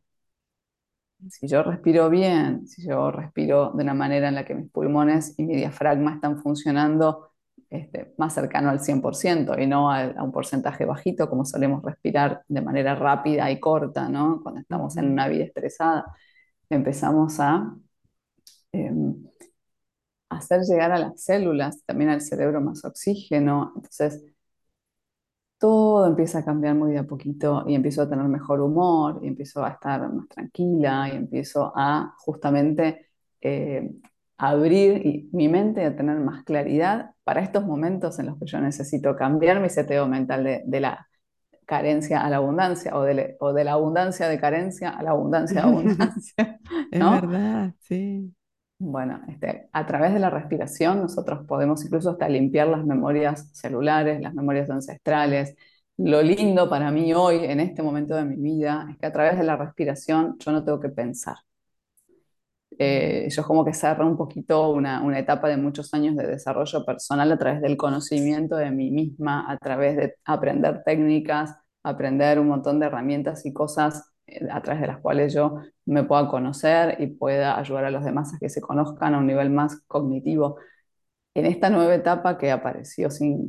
Si 1.29 1.47
yo 1.47 1.63
respiro 1.63 2.09
bien, 2.09 2.65
si 2.67 2.87
yo 2.87 3.11
respiro 3.11 3.71
de 3.75 3.83
una 3.83 3.93
manera 3.93 4.29
en 4.29 4.35
la 4.35 4.45
que 4.45 4.55
mis 4.55 4.71
pulmones 4.71 5.35
y 5.37 5.43
mi 5.43 5.55
diafragma 5.57 6.15
están 6.15 6.41
funcionando 6.41 7.31
este, 7.69 8.13
más 8.17 8.33
cercano 8.33 8.69
al 8.69 8.79
100% 8.79 9.59
y 9.59 9.67
no 9.67 9.91
al- 9.91 10.17
a, 10.17 10.23
un 10.23 10.31
porcentaje 10.31 10.85
bajito 10.85 11.29
como 11.29 11.43
solemos 11.45 11.83
respirar 11.83 12.43
de 12.47 12.61
manera 12.61 12.95
rápida 12.95 13.51
y 13.51 13.59
corta, 13.59 14.07
¿no? 14.09 14.39
Cuando 14.41 14.61
estamos 14.61 14.95
en 14.97 15.11
una 15.11 15.27
vida 15.27 15.43
estresada, 15.45 16.05
empezamos 16.69 17.39
a 17.39 17.75
em, 18.73 19.15
hacer 20.29 20.61
llegar 20.61 20.91
a 20.91 20.97
las 20.99 21.23
células, 21.23 21.83
también 21.85 22.09
al 22.09 22.21
cerebro 22.21 22.61
más 22.61 22.83
oxígeno. 22.85 23.73
Entonces, 23.75 24.23
todo 25.57 26.07
empieza 26.07 26.39
a 26.39 26.45
cambiar 26.45 26.75
muy 26.75 26.91
de 26.93 26.99
a 26.99 27.03
poquito 27.03 27.63
y 27.67 27.75
empiezo 27.75 28.01
a 28.03 28.09
tener 28.09 28.25
mejor 28.25 28.61
humor 28.61 29.19
y 29.23 29.27
empiezo 29.27 29.63
a 29.65 29.69
estar 29.71 30.11
más 30.13 30.27
tranquila 30.29 31.09
y 31.11 31.17
empiezo 31.17 31.73
a 31.75 32.15
justamente 32.19 33.07
eh, 33.41 33.91
abrir 34.37 35.05
y- 35.05 35.29
mi 35.33 35.49
mente 35.49 35.83
a 35.85 35.95
tener 35.95 36.17
más 36.19 36.43
claridad 36.45 37.11
para 37.23 37.41
estos 37.41 37.65
momentos 37.65 38.19
en 38.19 38.27
los 38.27 38.39
que 38.39 38.45
yo 38.45 38.59
necesito 38.61 39.15
cambiar 39.17 39.59
mi 39.59 39.69
seteo 39.69 40.07
mental 40.07 40.43
de, 40.45 40.63
de 40.65 40.79
la 40.79 41.07
carencia 41.65 42.21
a 42.25 42.29
la 42.29 42.37
abundancia 42.37 42.95
o 42.97 43.03
de, 43.03 43.37
o 43.39 43.53
de 43.53 43.63
la 43.65 43.73
abundancia 43.73 44.27
de 44.29 44.39
carencia 44.39 44.89
a 44.91 45.03
la 45.03 45.11
abundancia 45.11 45.61
de 45.61 45.67
abundancia, 45.67 46.59
Es 46.91 47.07
verdad, 47.09 47.75
sí. 47.81 48.33
Bueno, 48.81 49.21
este, 49.27 49.69
a 49.73 49.85
través 49.85 50.13
de 50.13 50.19
la 50.19 50.29
respiración 50.29 51.01
nosotros 51.01 51.45
podemos 51.45 51.83
incluso 51.83 52.11
hasta 52.11 52.29
limpiar 52.29 52.67
las 52.67 52.85
memorias 52.85 53.49
celulares, 53.53 54.21
las 54.21 54.33
memorias 54.33 54.69
ancestrales. 54.69 55.55
Lo 55.97 56.21
lindo 56.21 56.69
para 56.69 56.89
mí 56.91 57.13
hoy, 57.13 57.43
en 57.43 57.59
este 57.59 57.83
momento 57.83 58.15
de 58.15 58.23
mi 58.25 58.37
vida, 58.37 58.87
es 58.89 58.97
que 58.97 59.05
a 59.07 59.11
través 59.11 59.37
de 59.37 59.43
la 59.43 59.57
respiración 59.57 60.37
yo 60.39 60.51
no 60.53 60.63
tengo 60.63 60.79
que 60.79 60.89
pensar. 60.89 61.35
Eh, 62.77 63.27
yo 63.29 63.43
como 63.43 63.65
que 63.65 63.73
cerré 63.73 64.05
un 64.05 64.15
poquito 64.15 64.69
una, 64.71 65.01
una 65.03 65.19
etapa 65.19 65.49
de 65.49 65.57
muchos 65.57 65.93
años 65.93 66.15
de 66.15 66.27
desarrollo 66.27 66.85
personal 66.85 67.31
a 67.31 67.37
través 67.37 67.61
del 67.61 67.75
conocimiento 67.77 68.55
de 68.55 68.71
mí 68.71 68.91
misma, 68.91 69.51
a 69.51 69.57
través 69.57 69.97
de 69.97 70.15
aprender 70.25 70.83
técnicas, 70.85 71.55
aprender 71.83 72.39
un 72.39 72.47
montón 72.47 72.79
de 72.79 72.85
herramientas 72.85 73.45
y 73.45 73.51
cosas 73.53 74.11
a 74.51 74.61
través 74.61 74.81
de 74.81 74.87
las 74.87 74.99
cuales 74.99 75.33
yo 75.33 75.57
me 75.85 76.03
pueda 76.03 76.27
conocer 76.29 76.97
y 77.01 77.07
pueda 77.07 77.57
ayudar 77.59 77.85
a 77.85 77.91
los 77.91 78.03
demás 78.05 78.33
a 78.33 78.39
que 78.39 78.49
se 78.49 78.61
conozcan 78.61 79.13
a 79.15 79.19
un 79.19 79.27
nivel 79.27 79.49
más 79.49 79.81
cognitivo. 79.87 80.57
En 81.35 81.45
esta 81.47 81.69
nueva 81.69 81.95
etapa 81.95 82.37
que 82.37 82.51
apareció 82.51 83.11
sin, 83.11 83.47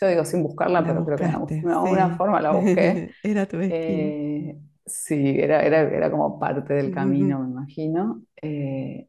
yo 0.00 0.08
digo 0.08 0.24
sin 0.24 0.42
buscarla, 0.42 0.86
La 0.86 0.86
pero 0.86 1.04
creo 1.04 1.18
que 1.18 1.26
de 1.26 1.72
alguna 1.72 2.10
sí. 2.10 2.16
forma 2.16 2.40
la 2.42 2.52
busqué, 2.52 3.04
Era 3.22 3.46
tu 3.46 3.58
eh, 3.68 4.58
sí, 4.86 5.38
era, 5.40 5.62
era, 5.64 5.82
era 5.82 6.10
como 6.10 6.38
parte 6.40 6.74
del 6.74 6.90
camino, 6.92 7.38
Ujú, 7.38 7.40
me 7.40 7.50
imagino. 7.50 8.22
Eh, 8.42 9.08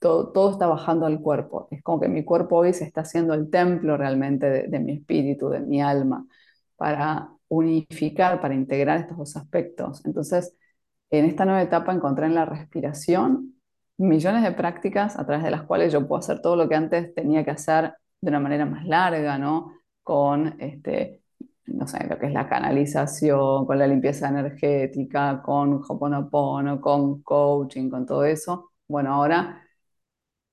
todo, 0.00 0.32
todo 0.32 0.52
está 0.52 0.66
bajando 0.66 1.06
al 1.06 1.20
cuerpo. 1.20 1.68
Es 1.70 1.82
como 1.82 2.00
que 2.00 2.08
mi 2.08 2.24
cuerpo 2.24 2.56
hoy 2.58 2.72
se 2.74 2.84
está 2.84 3.02
haciendo 3.02 3.34
el 3.34 3.50
templo 3.50 3.96
realmente 3.96 4.48
de, 4.50 4.68
de 4.68 4.78
mi 4.80 4.92
espíritu, 4.94 5.48
de 5.48 5.60
mi 5.60 5.80
alma, 5.82 6.26
para 6.76 7.30
unificar, 7.52 8.40
para 8.40 8.54
integrar 8.54 8.98
estos 8.98 9.18
dos 9.18 9.36
aspectos. 9.36 10.04
Entonces, 10.06 10.56
en 11.10 11.26
esta 11.26 11.44
nueva 11.44 11.62
etapa 11.62 11.92
encontré 11.92 12.26
en 12.26 12.34
la 12.34 12.46
respiración 12.46 13.54
millones 13.98 14.42
de 14.42 14.52
prácticas 14.52 15.18
a 15.18 15.26
través 15.26 15.44
de 15.44 15.50
las 15.50 15.62
cuales 15.62 15.92
yo 15.92 16.06
puedo 16.08 16.18
hacer 16.20 16.40
todo 16.40 16.56
lo 16.56 16.68
que 16.68 16.74
antes 16.76 17.14
tenía 17.14 17.44
que 17.44 17.50
hacer 17.50 17.94
de 18.20 18.28
una 18.30 18.40
manera 18.40 18.64
más 18.66 18.86
larga, 18.86 19.38
¿no? 19.38 19.74
Con 20.02 20.56
este, 20.60 21.22
no 21.66 21.86
sé, 21.86 22.06
lo 22.08 22.18
que 22.18 22.26
es 22.26 22.32
la 22.32 22.48
canalización, 22.48 23.66
con 23.66 23.78
la 23.78 23.86
limpieza 23.86 24.28
energética, 24.28 25.42
con 25.42 25.82
Hoponopono, 25.86 26.80
con 26.80 27.22
coaching, 27.22 27.90
con 27.90 28.06
todo 28.06 28.24
eso. 28.24 28.72
Bueno, 28.88 29.12
ahora 29.14 29.62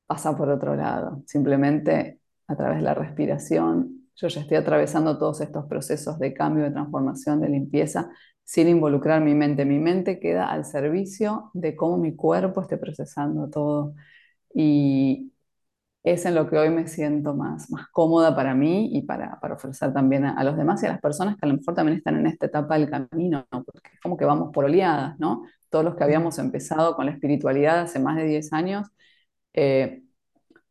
pasa 0.06 0.36
por 0.36 0.50
otro 0.50 0.76
lado. 0.76 1.24
Simplemente 1.26 2.20
a 2.48 2.56
través 2.56 2.78
de 2.80 2.84
la 2.84 2.94
respiración, 2.94 3.99
yo 4.20 4.28
ya 4.28 4.42
estoy 4.42 4.58
atravesando 4.58 5.18
todos 5.18 5.42
estos 5.42 5.66
procesos 5.68 6.20
de 6.20 6.34
cambio, 6.34 6.66
de 6.66 6.72
transformación, 6.72 7.40
de 7.42 7.50
limpieza, 7.50 8.10
sin 8.44 8.68
involucrar 8.68 9.22
mi 9.22 9.34
mente. 9.36 9.66
Mi 9.66 9.80
mente 9.80 10.20
queda 10.20 10.50
al 10.52 10.66
servicio 10.66 11.52
de 11.54 11.76
cómo 11.76 11.98
mi 11.98 12.16
cuerpo 12.16 12.62
esté 12.62 12.78
procesando 12.78 13.50
todo. 13.50 13.94
Y 14.54 15.32
es 16.04 16.26
en 16.26 16.36
lo 16.36 16.50
que 16.50 16.58
hoy 16.58 16.70
me 16.70 16.88
siento 16.88 17.36
más, 17.36 17.70
más 17.72 17.88
cómoda 17.92 18.36
para 18.36 18.56
mí 18.56 18.90
y 18.94 19.04
para, 19.04 19.40
para 19.42 19.56
ofrecer 19.56 19.94
también 19.94 20.26
a, 20.26 20.34
a 20.36 20.44
los 20.44 20.58
demás 20.58 20.82
y 20.84 20.88
a 20.88 20.90
las 20.92 21.02
personas 21.02 21.36
que 21.38 21.46
a 21.46 21.50
lo 21.50 21.56
mejor 21.58 21.76
también 21.76 21.98
están 21.98 22.18
en 22.18 22.28
esta 22.28 22.48
etapa 22.48 22.78
del 22.80 22.90
camino, 22.90 23.46
¿no? 23.52 23.64
Porque 23.64 23.90
es 23.94 24.02
como 24.02 24.18
que 24.18 24.26
vamos 24.26 24.52
por 24.54 24.66
oleadas, 24.66 25.20
¿no? 25.20 25.44
Todos 25.70 25.86
los 25.86 25.96
que 25.96 26.04
habíamos 26.06 26.40
empezado 26.40 26.96
con 26.96 27.06
la 27.08 27.12
espiritualidad 27.14 27.82
hace 27.82 28.00
más 28.00 28.16
de 28.18 28.26
10 28.26 28.54
años, 28.54 28.88
eh, 29.54 30.04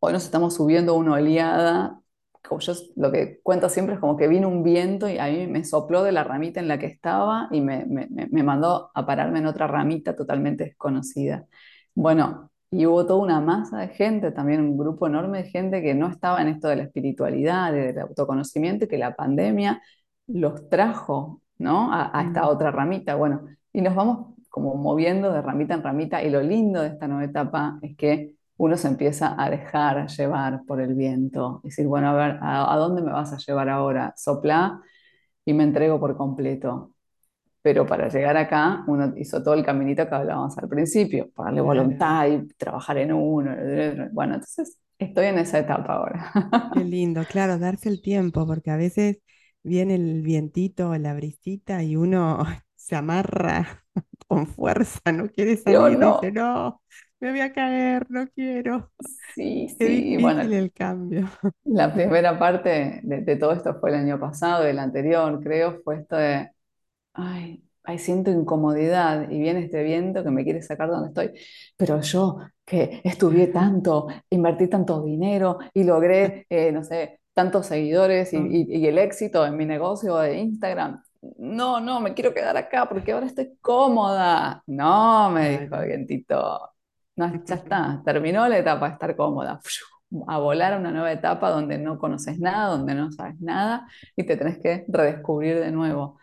hoy 0.00 0.12
nos 0.12 0.24
estamos 0.24 0.54
subiendo 0.56 0.94
una 0.94 1.14
oleada. 1.14 2.00
Como 2.46 2.60
yo 2.60 2.72
lo 2.96 3.12
que 3.12 3.40
cuento 3.42 3.68
siempre 3.68 3.94
es 3.94 4.00
como 4.00 4.16
que 4.16 4.28
vino 4.28 4.48
un 4.48 4.62
viento 4.62 5.08
y 5.08 5.18
a 5.18 5.26
mí 5.26 5.46
me 5.46 5.64
sopló 5.64 6.02
de 6.02 6.12
la 6.12 6.24
ramita 6.24 6.60
en 6.60 6.68
la 6.68 6.78
que 6.78 6.86
estaba 6.86 7.48
y 7.50 7.60
me, 7.60 7.84
me- 7.86 8.08
me- 8.10 8.42
mandó 8.42 8.90
a 8.94 9.04
pararme 9.06 9.40
en 9.40 9.46
otra 9.46 9.66
ramita 9.66 10.16
totalmente 10.16 10.64
desconocida. 10.64 11.46
Bueno, 11.94 12.50
y 12.70 12.86
hubo 12.86 13.06
toda 13.06 13.20
una 13.20 13.40
masa 13.40 13.78
de 13.78 13.88
gente, 13.88 14.30
también 14.32 14.60
un 14.60 14.76
grupo 14.78 15.06
enorme 15.06 15.42
de 15.42 15.50
gente 15.50 15.82
que 15.82 15.94
no 15.94 16.08
estaba 16.08 16.40
en 16.42 16.48
esto 16.48 16.68
de 16.68 16.76
la 16.76 16.82
espiritualidad, 16.84 17.72
de- 17.72 17.92
del 17.92 17.98
autoconocimiento, 18.00 18.84
y 18.84 18.88
que 18.88 18.98
la 18.98 19.14
pandemia 19.16 19.82
los 20.26 20.68
trajo, 20.68 21.42
¿no? 21.58 21.92
A, 21.92 22.10
a 22.18 22.22
esta 22.24 22.48
otra 22.48 22.70
ramita. 22.70 23.14
Bueno, 23.16 23.42
y 23.72 23.80
nos 23.82 23.94
vamos 23.94 24.34
como 24.50 24.74
moviendo 24.76 25.32
de 25.32 25.42
ramita 25.42 25.74
en 25.74 25.82
ramita, 25.82 26.22
y 26.22 26.30
lo 26.30 26.42
lindo 26.42 26.80
de 26.82 26.88
esta 26.88 27.08
nueva 27.08 27.24
etapa 27.24 27.78
es 27.82 27.96
que 27.96 28.34
uno 28.58 28.76
se 28.78 28.88
empieza 28.88 29.36
a 29.42 29.50
dejar 29.50 30.08
llevar 30.08 30.62
por 30.66 30.80
el 30.82 30.94
viento. 30.94 31.60
Decir, 31.64 31.86
bueno, 31.88 32.10
a 32.10 32.14
ver, 32.14 32.38
¿a, 32.42 32.72
a 32.74 32.78
dónde 32.78 33.02
me 33.02 33.12
vas 33.12 33.32
a 33.34 33.38
llevar 33.38 33.68
ahora? 33.70 34.14
Soplá 34.16 34.82
y 35.44 35.54
me 35.54 35.64
entrego 35.64 36.00
por 36.00 36.16
completo. 36.16 36.94
Pero 37.62 37.86
para 37.86 38.08
llegar 38.08 38.36
acá, 38.36 38.84
uno 38.88 39.12
hizo 39.16 39.42
todo 39.42 39.54
el 39.54 39.64
caminito 39.64 40.08
que 40.08 40.14
hablábamos 40.14 40.56
al 40.58 40.68
principio, 40.68 41.30
ponerle 41.34 41.60
claro, 41.60 41.62
voluntad 41.62 42.26
y 42.28 42.48
trabajar 42.56 42.98
en 42.98 43.12
uno. 43.12 43.52
Bueno, 44.12 44.34
entonces 44.34 44.78
estoy 44.98 45.26
en 45.26 45.38
esa 45.38 45.58
etapa 45.60 45.94
ahora. 45.94 46.32
qué 46.72 46.84
lindo, 46.84 47.26
claro, 47.26 47.58
darse 47.58 47.88
el 47.88 48.00
tiempo, 48.02 48.46
porque 48.46 48.70
a 48.70 48.76
veces 48.76 49.18
viene 49.62 49.94
el 49.96 50.22
vientito, 50.22 50.96
la 50.98 51.14
brisita 51.14 51.82
y 51.82 51.96
uno 51.96 52.38
se 52.76 52.96
amarra 52.96 53.84
con 54.28 54.46
fuerza, 54.46 55.00
no 55.12 55.28
quiere 55.30 55.56
salir, 55.56 55.98
dice, 55.98 56.30
no, 56.32 56.32
no, 56.32 56.82
me 57.20 57.30
voy 57.30 57.40
a 57.40 57.52
caer, 57.52 58.06
no 58.10 58.28
quiero. 58.30 58.92
sí, 59.34 59.68
Qué 59.78 59.78
sí, 59.80 60.16
bueno, 60.18 60.42
el 60.52 60.72
cambio. 60.72 61.28
la 61.64 61.92
primera 61.92 62.38
parte 62.38 63.00
de, 63.02 63.20
de 63.22 63.36
todo 63.36 63.52
esto 63.52 63.74
fue 63.80 63.90
el 63.90 63.96
año 63.96 64.18
pasado, 64.18 64.64
el 64.64 64.78
anterior, 64.78 65.40
creo, 65.42 65.80
fue 65.84 65.98
esto 66.00 66.16
de 66.16 66.50
Ay, 67.14 67.64
ay, 67.84 67.98
siento 67.98 68.30
incomodidad 68.30 69.30
y 69.30 69.40
viene 69.40 69.60
este 69.66 69.82
viento 69.84 70.24
que 70.24 70.30
me 70.30 70.44
quiere 70.44 70.62
sacar 70.62 70.88
de 70.88 70.94
donde 70.96 71.08
estoy. 71.10 71.32
Pero 71.76 72.00
yo 72.02 72.38
que 72.64 73.00
estudié 73.04 73.48
tanto, 73.48 74.08
invertí 74.30 74.68
tanto 74.68 75.02
dinero 75.02 75.58
y 75.74 75.84
logré, 75.84 76.46
eh, 76.50 76.72
no 76.72 76.84
sé, 76.84 77.20
tantos 77.34 77.66
seguidores 77.66 78.32
y, 78.34 78.38
y- 78.40 78.66
y 78.78 78.86
el 78.88 78.98
éxito 78.98 79.46
en 79.46 79.56
mi 79.56 79.66
negocio 79.66 80.16
de 80.18 80.38
Instagram. 80.38 81.02
No, 81.38 81.80
no, 81.80 82.00
me 82.00 82.14
quiero 82.14 82.34
quedar 82.34 82.56
acá 82.56 82.88
porque 82.88 83.12
ahora 83.12 83.26
estoy 83.26 83.56
cómoda. 83.60 84.62
No, 84.66 85.30
me 85.30 85.60
dijo 85.60 85.76
el 85.76 85.88
vientito. 85.88 86.70
No, 87.18 87.32
ya 87.46 87.56
está, 87.56 88.02
terminó 88.04 88.48
la 88.48 88.58
etapa 88.58 88.88
de 88.88 88.94
estar 88.94 89.16
cómoda. 89.16 89.60
A 90.28 90.38
volar 90.40 90.74
a 90.74 90.78
una 90.78 90.92
nueva 90.92 91.12
etapa 91.12 91.50
donde 91.50 91.78
no 91.78 91.98
conoces 91.98 92.40
nada, 92.40 92.68
donde 92.70 92.94
no 92.96 93.12
sabes 93.12 93.40
nada 93.40 93.88
y 94.16 94.24
te 94.26 94.36
tenés 94.38 94.58
que 94.58 94.86
redescubrir 94.88 95.60
de 95.60 95.72
nuevo. 95.72 96.18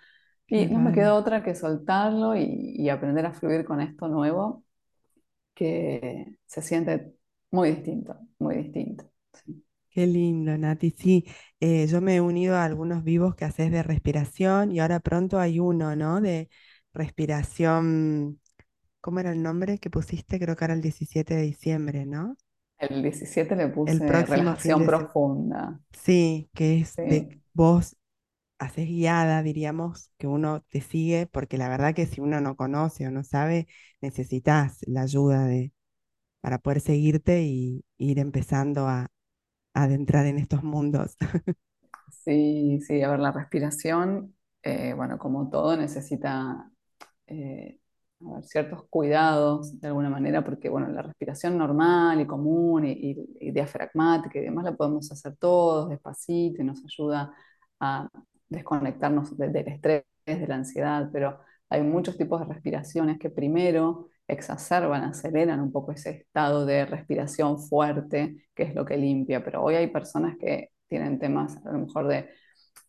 Y 0.47 0.67
no 0.67 0.79
me 0.81 0.93
quedó 0.93 1.15
otra 1.15 1.43
que 1.43 1.55
soltarlo 1.55 2.35
y, 2.37 2.75
y 2.77 2.89
aprender 2.89 3.25
a 3.27 3.33
fluir 3.33 3.65
con 3.65 3.81
esto 3.81 4.07
nuevo, 4.09 4.65
que 5.55 6.37
se 6.47 6.61
siente 6.63 7.13
muy 7.51 7.71
distinto, 7.71 8.17
muy 8.39 8.57
distinto. 8.57 9.05
Sí. 9.45 9.63
qué 9.89 10.05
lindo, 10.07 10.57
Nati. 10.57 10.91
Sí, 10.97 11.25
eh, 11.59 11.87
yo 11.87 12.01
me 12.01 12.15
he 12.15 12.21
unido 12.21 12.55
a 12.55 12.65
algunos 12.65 13.03
vivos 13.03 13.35
que 13.35 13.45
haces 13.45 13.71
de 13.71 13.83
respiración 13.83 14.71
y 14.71 14.79
ahora 14.79 14.99
pronto 14.99 15.39
hay 15.39 15.59
uno, 15.59 15.95
¿no? 15.95 16.21
De 16.21 16.49
respiración, 16.93 18.41
¿cómo 19.05 19.21
era 19.21 19.31
el 19.31 19.43
nombre 19.43 19.77
que 19.79 19.89
pusiste? 19.91 20.39
Creo 20.39 20.57
que 20.57 20.65
era 20.65 20.73
el 20.75 20.81
17 20.81 21.35
de 21.35 21.43
diciembre, 21.43 22.05
¿no? 22.07 22.37
El 22.77 23.01
17 23.01 23.53
le 23.57 23.67
El 23.85 24.03
puse 24.03 24.05
próximo 24.05 24.55
fin 24.55 24.77
relajación 24.77 24.79
de 24.79 24.93
profunda. 24.93 25.77
Sí, 25.93 26.49
que 26.55 26.79
es 26.81 26.99
de 27.03 27.27
Sí, 27.27 27.41
vos 27.53 27.97
haces 28.59 28.87
guiada, 28.87 29.43
diríamos, 29.43 30.11
que 30.17 30.27
uno 30.27 30.63
te 30.69 30.81
sigue, 30.81 31.27
porque 31.27 31.57
la 31.57 31.69
verdad 31.69 31.95
que 31.95 32.07
si 32.07 32.21
uno 32.21 32.41
no 32.41 32.55
conoce 32.57 33.07
o 33.07 33.11
no 33.11 33.23
sabe, 33.23 33.67
necesitas 34.01 34.79
la 34.87 35.03
ayuda 35.03 35.45
de, 35.47 35.73
para 36.41 36.59
poder 36.59 36.81
seguirte 36.81 37.43
y 37.43 37.85
ir 37.97 38.19
empezando 38.19 38.87
a, 38.87 39.11
a 39.75 39.83
adentrar 39.83 40.25
en 40.27 40.39
estos 40.39 40.63
mundos. 40.63 41.17
sí, 42.09 42.79
sí. 42.81 43.01
A 43.03 43.09
ver, 43.11 43.19
la 43.19 43.31
respiración, 43.31 44.35
eh, 44.63 44.93
bueno, 44.93 45.17
como 45.19 45.49
todo, 45.49 45.77
necesita 45.77 46.71
eh, 47.27 47.79
a 48.31 48.35
ver, 48.35 48.43
ciertos 48.45 48.83
cuidados 48.89 49.79
de 49.79 49.87
alguna 49.87 50.09
manera, 50.09 50.43
porque 50.43 50.69
bueno, 50.69 50.87
la 50.89 51.01
respiración 51.01 51.57
normal 51.57 52.21
y 52.21 52.27
común 52.27 52.85
y, 52.85 52.91
y- 52.91 53.37
y 53.39 53.51
diafragmática 53.51 54.39
y 54.39 54.43
demás 54.43 54.65
la 54.65 54.73
podemos 54.75 55.11
hacer 55.11 55.35
todos 55.37 55.89
despacito 55.89 56.61
y 56.61 56.65
nos 56.65 56.83
ayuda 56.85 57.33
a 57.79 58.09
desconectarnos 58.49 59.37
de- 59.37 59.49
del 59.49 59.67
estrés, 59.67 60.03
de 60.25 60.47
la 60.47 60.55
ansiedad, 60.55 61.09
pero 61.11 61.39
hay 61.69 61.81
muchos 61.81 62.17
tipos 62.17 62.39
de 62.41 62.53
respiraciones 62.53 63.19
que 63.19 63.29
primero 63.29 64.09
exacerban, 64.27 65.03
aceleran 65.03 65.59
un 65.61 65.71
poco 65.71 65.91
ese 65.91 66.09
estado 66.11 66.65
de 66.65 66.85
respiración 66.85 67.59
fuerte, 67.59 68.47
que 68.55 68.63
es 68.63 68.75
lo 68.75 68.85
que 68.85 68.97
limpia, 68.97 69.43
pero 69.43 69.63
hoy 69.63 69.75
hay 69.75 69.87
personas 69.87 70.37
que 70.37 70.69
tienen 70.87 71.19
temas 71.19 71.57
a 71.65 71.71
lo 71.71 71.79
mejor 71.79 72.07
de 72.07 72.29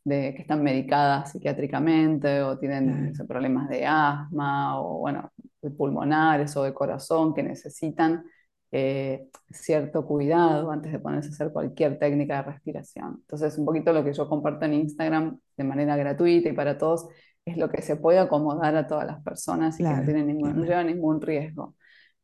de 0.06 0.34
que 0.34 0.42
están 0.42 0.62
medicadas 0.62 1.32
psiquiátricamente 1.32 2.40
o 2.42 2.56
tienen 2.58 3.12
Claro, 3.12 3.14
sé, 3.14 3.24
problemas 3.24 3.68
de 3.68 3.84
asma 3.86 4.80
o 4.80 5.00
bueno, 5.00 5.32
de 5.60 5.70
pulmonares 5.70 6.56
o 6.56 6.62
de 6.62 6.72
corazón 6.72 7.34
que 7.34 7.42
necesitan 7.42 8.24
eh, 8.70 9.28
cierto 9.50 10.06
cuidado 10.06 10.70
antes 10.70 10.92
de 10.92 11.00
ponerse 11.00 11.30
a 11.30 11.32
hacer 11.32 11.52
cualquier 11.52 11.98
técnica 11.98 12.36
de 12.36 12.52
respiración. 12.52 13.16
Entonces, 13.20 13.58
un 13.58 13.64
poquito 13.66 13.92
lo 13.92 14.04
que 14.04 14.12
yo 14.12 14.28
comparto 14.28 14.64
en 14.66 14.74
Instagram 14.74 15.40
de 15.56 15.64
manera 15.64 15.96
gratuita 15.96 16.48
y 16.50 16.52
para 16.52 16.78
todos 16.78 17.08
es 17.44 17.56
lo 17.56 17.68
que 17.68 17.82
se 17.82 17.96
puede 17.96 18.20
acomodar 18.20 18.76
a 18.76 18.86
todas 18.86 19.06
las 19.06 19.22
personas 19.24 19.80
y 19.80 19.86
que 19.86 19.94
no 19.94 19.94
claro, 19.94 20.04
tiene 20.04 20.22
qué 20.26 20.34
ningún, 20.34 20.54
no 20.54 20.84
ningún 20.84 21.20
riesgo. 21.20 21.74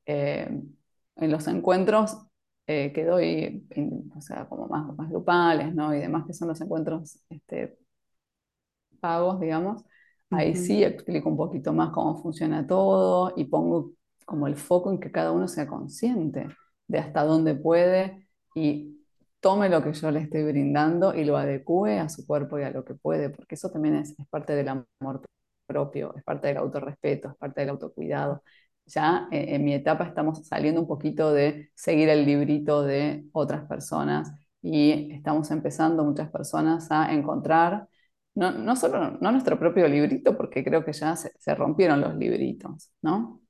Eh, 0.07 0.49
en 1.17 1.31
los 1.33 1.49
encuentros 1.49 2.17
eh, 2.67 2.93
que 2.93 3.05
doy, 3.05 3.67
en- 3.71 4.13
o 4.17 4.21
sea, 4.21 4.49
como 4.49 4.69
más, 4.69 4.95
más 4.97 5.11
grupales, 5.11 5.75
¿no? 5.75 5.95
Y 5.95 6.01
demás, 6.01 6.27
que 6.27 6.35
son 6.35 6.49
los 6.49 6.61
encuentros 6.61 7.21
este, 7.31 7.79
pagos, 9.01 9.41
digamos, 9.41 9.85
ahí 10.31 10.55
sí 10.57 10.83
explico 10.85 11.29
un 11.29 11.37
poquito 11.37 11.73
más 11.73 11.91
cómo 11.91 12.21
funciona 12.23 12.67
todo 12.67 13.33
y 13.37 13.45
pongo 13.45 13.93
como 14.25 14.47
el 14.47 14.57
foco 14.57 14.91
en 14.93 15.01
que 15.01 15.11
cada 15.13 15.33
uno 15.33 15.49
sea 15.49 15.67
consciente 15.67 16.49
de 16.87 16.99
hasta 16.99 17.25
dónde 17.25 17.55
puede 17.55 18.29
y 18.55 18.99
tome 19.41 19.69
lo 19.69 19.83
que 19.83 19.93
yo 19.93 20.11
le 20.11 20.21
estoy 20.21 20.45
brindando 20.45 21.15
y 21.15 21.25
lo 21.25 21.37
adecue 21.37 21.99
a 21.99 22.09
su 22.09 22.27
cuerpo 22.27 22.59
y 22.59 22.63
a 22.63 22.71
lo 22.71 22.85
que 22.85 22.95
puede, 22.95 23.31
porque 23.31 23.57
eso 23.57 23.71
también 23.71 23.97
es, 23.97 24.11
es 24.19 24.29
parte 24.29 24.55
del 24.55 24.69
amor 24.69 25.23
propio, 25.67 26.15
es 26.17 26.23
parte 26.25 26.49
del 26.49 26.59
autorrespeto, 26.59 27.31
es 27.31 27.37
parte 27.37 27.61
del 27.63 27.71
autocuidado. 27.71 28.43
Ya 28.87 29.29
eh, 29.31 29.55
en 29.55 29.65
mi 29.65 29.75
etapa 29.75 30.05
estamos 30.05 30.47
saliendo 30.47 30.81
un 30.81 30.87
poquito 30.87 31.33
de 31.33 31.71
seguir 31.75 32.09
el 32.09 32.27
librito 32.27 32.83
de 32.83 33.25
otras 33.33 33.67
personas 33.67 34.33
y 34.61 35.13
estamos 35.13 35.51
empezando 35.51 36.05
muchas 36.05 36.31
personas 36.31 36.91
a 36.91 37.13
encontrar 37.13 37.89
no, 38.35 38.51
no 38.53 38.77
solo 38.77 39.11
no 39.21 39.33
nuestro 39.33 39.59
propio 39.59 39.87
librito, 39.89 40.37
porque 40.37 40.65
creo 40.65 40.85
que 40.85 40.93
ya 40.93 41.17
se, 41.17 41.33
se 41.39 41.55
rompieron 41.55 42.01
los 42.01 42.15
libritos, 42.17 42.91
¿no? 43.03 43.41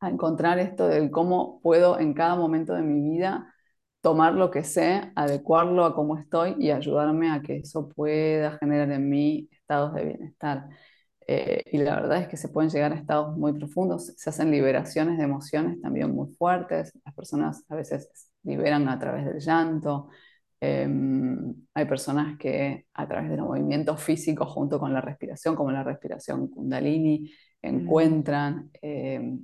A 0.00 0.08
encontrar 0.10 0.58
esto 0.58 0.88
del 0.88 1.10
cómo 1.10 1.60
puedo 1.62 1.98
en 1.98 2.14
cada 2.14 2.36
momento 2.36 2.74
de 2.74 2.82
mi 2.82 3.00
vida 3.18 3.54
tomar 4.00 4.34
lo 4.34 4.50
que 4.50 4.64
sé, 4.64 5.12
adecuarlo 5.16 5.84
a 5.84 5.94
cómo 5.94 6.16
estoy 6.18 6.56
y 6.58 6.70
ayudarme 6.70 7.30
a 7.32 7.42
que 7.42 7.58
eso 7.58 7.88
pueda 7.90 8.58
generar 8.58 8.90
en 8.92 9.08
mí 9.10 9.48
estados 9.52 9.94
de 9.94 10.04
bienestar. 10.06 10.68
Eh, 11.32 11.62
y 11.70 11.78
la 11.78 11.94
verdad 11.94 12.22
es 12.22 12.26
que 12.26 12.36
se 12.36 12.48
pueden 12.48 12.70
llegar 12.70 12.92
a 12.92 12.96
estados 12.96 13.36
muy 13.36 13.52
profundos, 13.52 14.12
se 14.16 14.30
hacen 14.30 14.50
liberaciones 14.50 15.16
de 15.16 15.22
emociones 15.22 15.80
también 15.80 16.12
muy 16.12 16.34
fuertes, 16.34 16.92
las 17.04 17.14
personas 17.14 17.64
a 17.68 17.76
veces 17.76 18.10
liberan 18.42 18.88
a 18.88 18.98
través 18.98 19.24
del 19.24 19.38
llanto, 19.38 20.08
eh, 20.60 20.88
hay 21.72 21.84
personas 21.84 22.36
que 22.36 22.86
a 22.94 23.06
través 23.06 23.30
de 23.30 23.36
los 23.36 23.46
movimientos 23.46 24.02
físicos 24.02 24.48
junto 24.48 24.80
con 24.80 24.92
la 24.92 25.00
respiración, 25.00 25.54
como 25.54 25.70
la 25.70 25.84
respiración 25.84 26.48
kundalini, 26.48 27.30
mm, 27.62 27.66
encuentran 27.68 28.70
eh, 28.82 29.38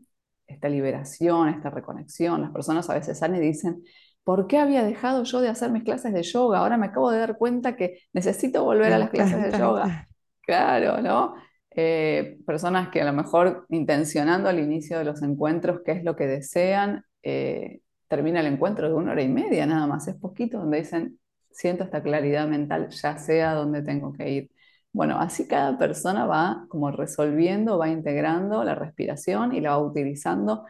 esta 0.45 0.69
liberación, 0.69 1.51
esta 1.51 1.71
reconexión. 1.71 2.41
Las 2.41 2.51
personas 2.51 2.91
a 2.91 2.95
veces 2.95 3.17
salen 3.17 3.41
y 3.41 3.47
dicen, 3.47 3.85
¿por 4.25 4.49
qué 4.49 4.59
había 4.59 4.83
dejado 4.83 5.23
yo 5.23 5.41
de 5.41 5.51
hacer 5.51 5.71
mis 5.71 5.85
clases 5.85 6.13
de 6.13 6.25
yoga? 6.25 6.59
Ahora 6.59 6.79
me 6.79 6.87
acabo 6.87 7.13
de 7.13 7.21
dar 7.21 7.39
cuenta 7.39 7.77
que 7.77 8.01
necesito 8.13 8.65
volver 8.65 8.93
a 8.93 8.99
las 8.99 9.11
clases 9.11 9.41
de 9.41 9.57
yoga. 9.57 10.09
Claro, 10.43 11.01
¿no? 11.01 11.35
Eh, 11.79 12.39
personas 12.47 12.89
que 12.89 13.03
a 13.03 13.05
lo 13.05 13.13
mejor 13.13 13.67
intencionando 13.69 14.49
al 14.49 14.59
inicio 14.59 14.99
de 14.99 15.05
los 15.05 15.23
encuentros 15.23 15.81
qué 15.85 15.93
es 15.93 16.05
lo 16.05 16.17
que 16.17 16.27
desean, 16.27 17.05
eh, 17.23 17.81
termina 18.09 18.41
el 18.41 18.47
encuentro 18.47 18.89
de 18.89 18.95
una 18.95 19.13
hora 19.13 19.23
y 19.23 19.29
media 19.29 19.67
nada 19.67 19.87
más, 19.87 20.09
es 20.09 20.17
poquito, 20.17 20.59
donde 20.59 20.79
dicen, 20.79 21.21
siento 21.51 21.85
esta 21.85 22.03
claridad 22.03 22.49
mental, 22.49 22.89
ya 22.91 23.19
sé 23.19 23.43
a 23.43 23.53
dónde 23.55 23.83
tengo 23.83 24.13
que 24.15 24.31
ir. 24.31 24.51
Bueno, 24.93 25.19
así 25.21 25.47
cada 25.47 25.77
persona 25.79 26.25
va 26.27 26.65
como 26.69 26.91
resolviendo, 26.91 27.77
va 27.79 27.89
integrando 27.91 28.65
la 28.65 28.75
respiración 28.75 29.55
y 29.55 29.61
la 29.61 29.71
va 29.71 29.79
utilizando 29.79 30.65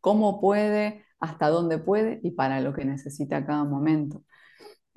como 0.00 0.40
puede, 0.40 1.04
hasta 1.20 1.48
dónde 1.48 1.78
puede 1.78 2.20
y 2.22 2.32
para 2.32 2.60
lo 2.60 2.72
que 2.74 2.84
necesita 2.84 3.44
cada 3.46 3.64
momento. 3.64 4.24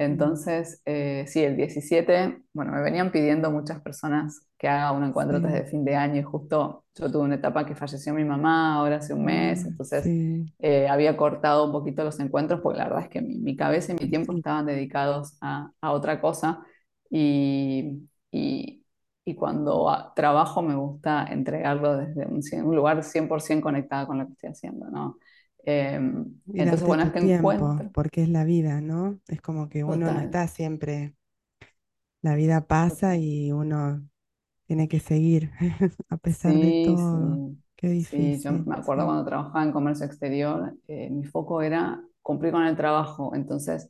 Entonces, 0.06 0.82
eh, 0.86 1.26
sí, 1.28 1.44
el 1.44 1.56
17, 1.58 2.42
bueno, 2.54 2.72
me 2.74 2.82
venían 2.82 3.12
pidiendo 3.12 3.52
muchas 3.52 3.82
personas 3.82 4.42
que 4.58 4.68
haga 4.68 4.92
un 4.94 5.04
encuentro 5.04 5.40
Sí, 5.40 5.42
de 5.42 5.66
fin 5.66 5.86
de 5.86 5.96
año 5.96 6.20
y 6.20 6.24
justo 6.24 6.86
yo 6.96 7.12
tuve 7.12 7.24
una 7.24 7.36
etapa 7.36 7.66
que 7.66 7.76
falleció 7.76 8.14
mi 8.14 8.24
mamá 8.26 8.76
ahora 8.76 8.98
hace 8.98 9.14
un 9.14 9.26
mes, 9.26 9.66
ah, 9.66 9.68
entonces 9.68 10.14
sí, 10.14 10.52
eh, 10.60 10.88
había 10.88 11.18
cortado 11.18 11.66
un 11.66 11.72
poquito 11.72 12.04
los 12.04 12.20
encuentros 12.20 12.62
porque 12.62 12.80
la 12.80 12.86
verdad 12.86 13.04
es 13.04 13.10
que 13.10 13.22
mi, 13.22 13.40
mi 13.40 13.56
cabeza 13.56 13.94
y 13.94 13.96
mi 13.96 14.10
tiempo 14.10 14.34
estaban 14.34 14.66
dedicados 14.66 15.38
a, 15.42 15.72
a 15.82 15.92
otra 15.92 16.22
cosa 16.22 16.64
y, 17.10 18.08
y, 18.32 18.86
y 19.26 19.36
cuando 19.36 19.90
ah, 19.90 20.14
trabajo 20.16 20.62
me 20.62 20.76
gusta 20.76 21.26
entregarlo 21.30 21.98
desde 21.98 22.26
un, 22.28 22.42
un 22.68 22.76
lugar 22.76 23.04
100% 23.04 23.64
conectado 23.64 24.08
con 24.08 24.18
lo 24.20 24.26
que 24.28 24.34
estoy 24.34 24.50
haciendo, 24.52 24.90
¿no? 24.90 25.18
Y 26.54 26.62
entonces, 26.62 26.88
bueno, 26.88 27.04
tu 27.04 27.12
este 27.12 27.20
tiempo, 27.20 27.82
encuentro, 27.82 27.94
porque 27.94 28.24
es 28.24 28.30
la 28.30 28.44
vida, 28.46 28.82
¿no? 28.82 29.20
Es 29.28 29.42
como 29.42 29.70
que 29.70 29.84
uno 29.84 30.10
no 30.12 30.20
está 30.20 30.48
siempre, 30.48 31.16
la 32.22 32.36
vida 32.36 32.68
pasa 32.68 33.18
y 33.18 33.52
uno 33.52 34.08
tiene 34.68 34.88
que 34.90 35.00
seguir 35.00 35.52
a 36.10 36.18
pesar 36.18 36.60
de 36.60 36.74
todo. 36.74 37.42
sí, 37.42 37.64
Qué 37.76 37.90
sí. 38.00 38.42
Yo 38.42 38.52
difícil, 38.52 38.66
me 38.66 38.76
acuerdo 38.76 39.06
cuando 39.06 39.26
trabajaba 39.26 39.64
en 39.64 39.72
comercio 39.72 40.06
exterior, 40.06 40.76
eh, 40.88 41.10
mi 41.10 41.24
foco 41.26 41.62
era 41.62 42.02
cumplir 42.22 42.52
con 42.54 42.64
el 42.66 42.76
trabajo. 42.78 43.34
Entonces, 43.36 43.90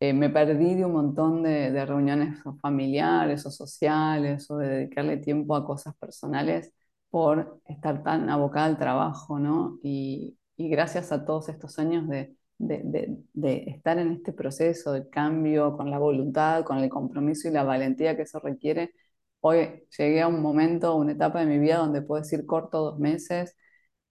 eh, 0.00 0.12
me 0.12 0.30
perdí 0.30 0.74
de 0.74 0.84
un 0.84 0.92
montón 0.92 1.42
de, 1.42 1.70
de 1.70 1.86
reuniones 1.86 2.38
familiares 2.60 3.46
o 3.46 3.50
sociales 3.50 4.50
o 4.50 4.58
de 4.58 4.68
dedicarle 4.68 5.16
tiempo 5.18 5.56
a 5.56 5.64
cosas 5.66 5.94
personales 5.96 6.72
por 7.10 7.60
estar 7.66 8.02
tan 8.02 8.28
abocada 8.30 8.66
al 8.66 8.78
trabajo, 8.78 9.38
¿no? 9.38 9.78
Y, 9.82 10.36
y 10.56 10.68
gracias 10.68 11.12
a 11.12 11.24
todos 11.24 11.48
estos 11.48 11.78
años 11.78 12.08
de, 12.08 12.34
de, 12.58 12.80
de 12.84 13.18
de 13.34 13.64
estar 13.68 13.98
en 13.98 14.12
este 14.12 14.32
proceso 14.32 14.92
de 14.92 15.08
cambio 15.10 15.76
con 15.76 15.90
la 15.90 15.98
voluntad, 15.98 16.64
con 16.64 16.78
el 16.78 16.88
compromiso 16.90 17.48
y 17.48 17.52
la 17.52 17.64
valentía 17.64 18.16
que 18.16 18.22
eso 18.22 18.38
requiere 18.40 18.92
Hoy 19.40 19.84
llegué 19.96 20.22
a 20.22 20.28
un 20.28 20.42
momento, 20.42 20.96
una 20.96 21.12
etapa 21.12 21.40
de 21.40 21.46
mi 21.46 21.58
vida 21.58 21.76
donde 21.78 22.02
puedo 22.02 22.20
decir 22.22 22.46
corto 22.46 22.80
dos 22.82 22.98
meses, 22.98 23.56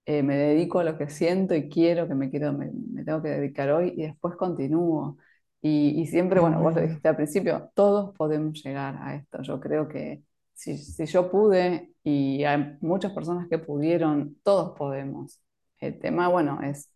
eh, 0.06 0.22
me 0.22 0.36
dedico 0.36 0.78
a 0.80 0.84
lo 0.84 0.96
que 0.98 1.08
siento 1.10 1.54
y 1.54 1.68
quiero, 1.68 2.08
que 2.08 2.14
me 2.14 2.30
quiero, 2.30 2.52
me, 2.52 2.70
me 2.92 3.04
tengo 3.04 3.22
que 3.22 3.28
dedicar 3.30 3.70
hoy 3.70 3.92
y 3.96 4.02
después 4.06 4.36
continúo. 4.36 5.18
Y, 5.62 6.00
y 6.00 6.06
siempre, 6.06 6.40
bueno, 6.40 6.60
vos 6.62 6.74
lo 6.74 6.80
dijiste 6.82 7.08
al 7.08 7.16
principio, 7.16 7.70
todos 7.74 8.14
podemos 8.16 8.62
llegar 8.62 8.96
a 9.00 9.16
esto. 9.16 9.42
Yo 9.42 9.60
creo 9.60 9.88
que 9.88 10.22
si, 10.54 10.78
si 10.78 11.06
yo 11.06 11.30
pude 11.30 11.92
y 12.04 12.44
hay 12.44 12.76
muchas 12.80 13.12
personas 13.12 13.48
que 13.48 13.58
pudieron, 13.58 14.36
todos 14.44 14.76
podemos. 14.78 15.40
El 15.80 15.98
tema, 15.98 16.28
bueno, 16.28 16.60
es 16.62 16.90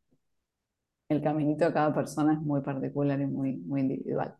el 1.08 1.22
caminito 1.22 1.64
de 1.64 1.72
cada 1.72 1.94
persona 1.94 2.34
es 2.34 2.40
muy 2.40 2.60
particular 2.62 3.20
y 3.20 3.26
muy, 3.26 3.56
muy 3.56 3.80
individual. 3.82 4.34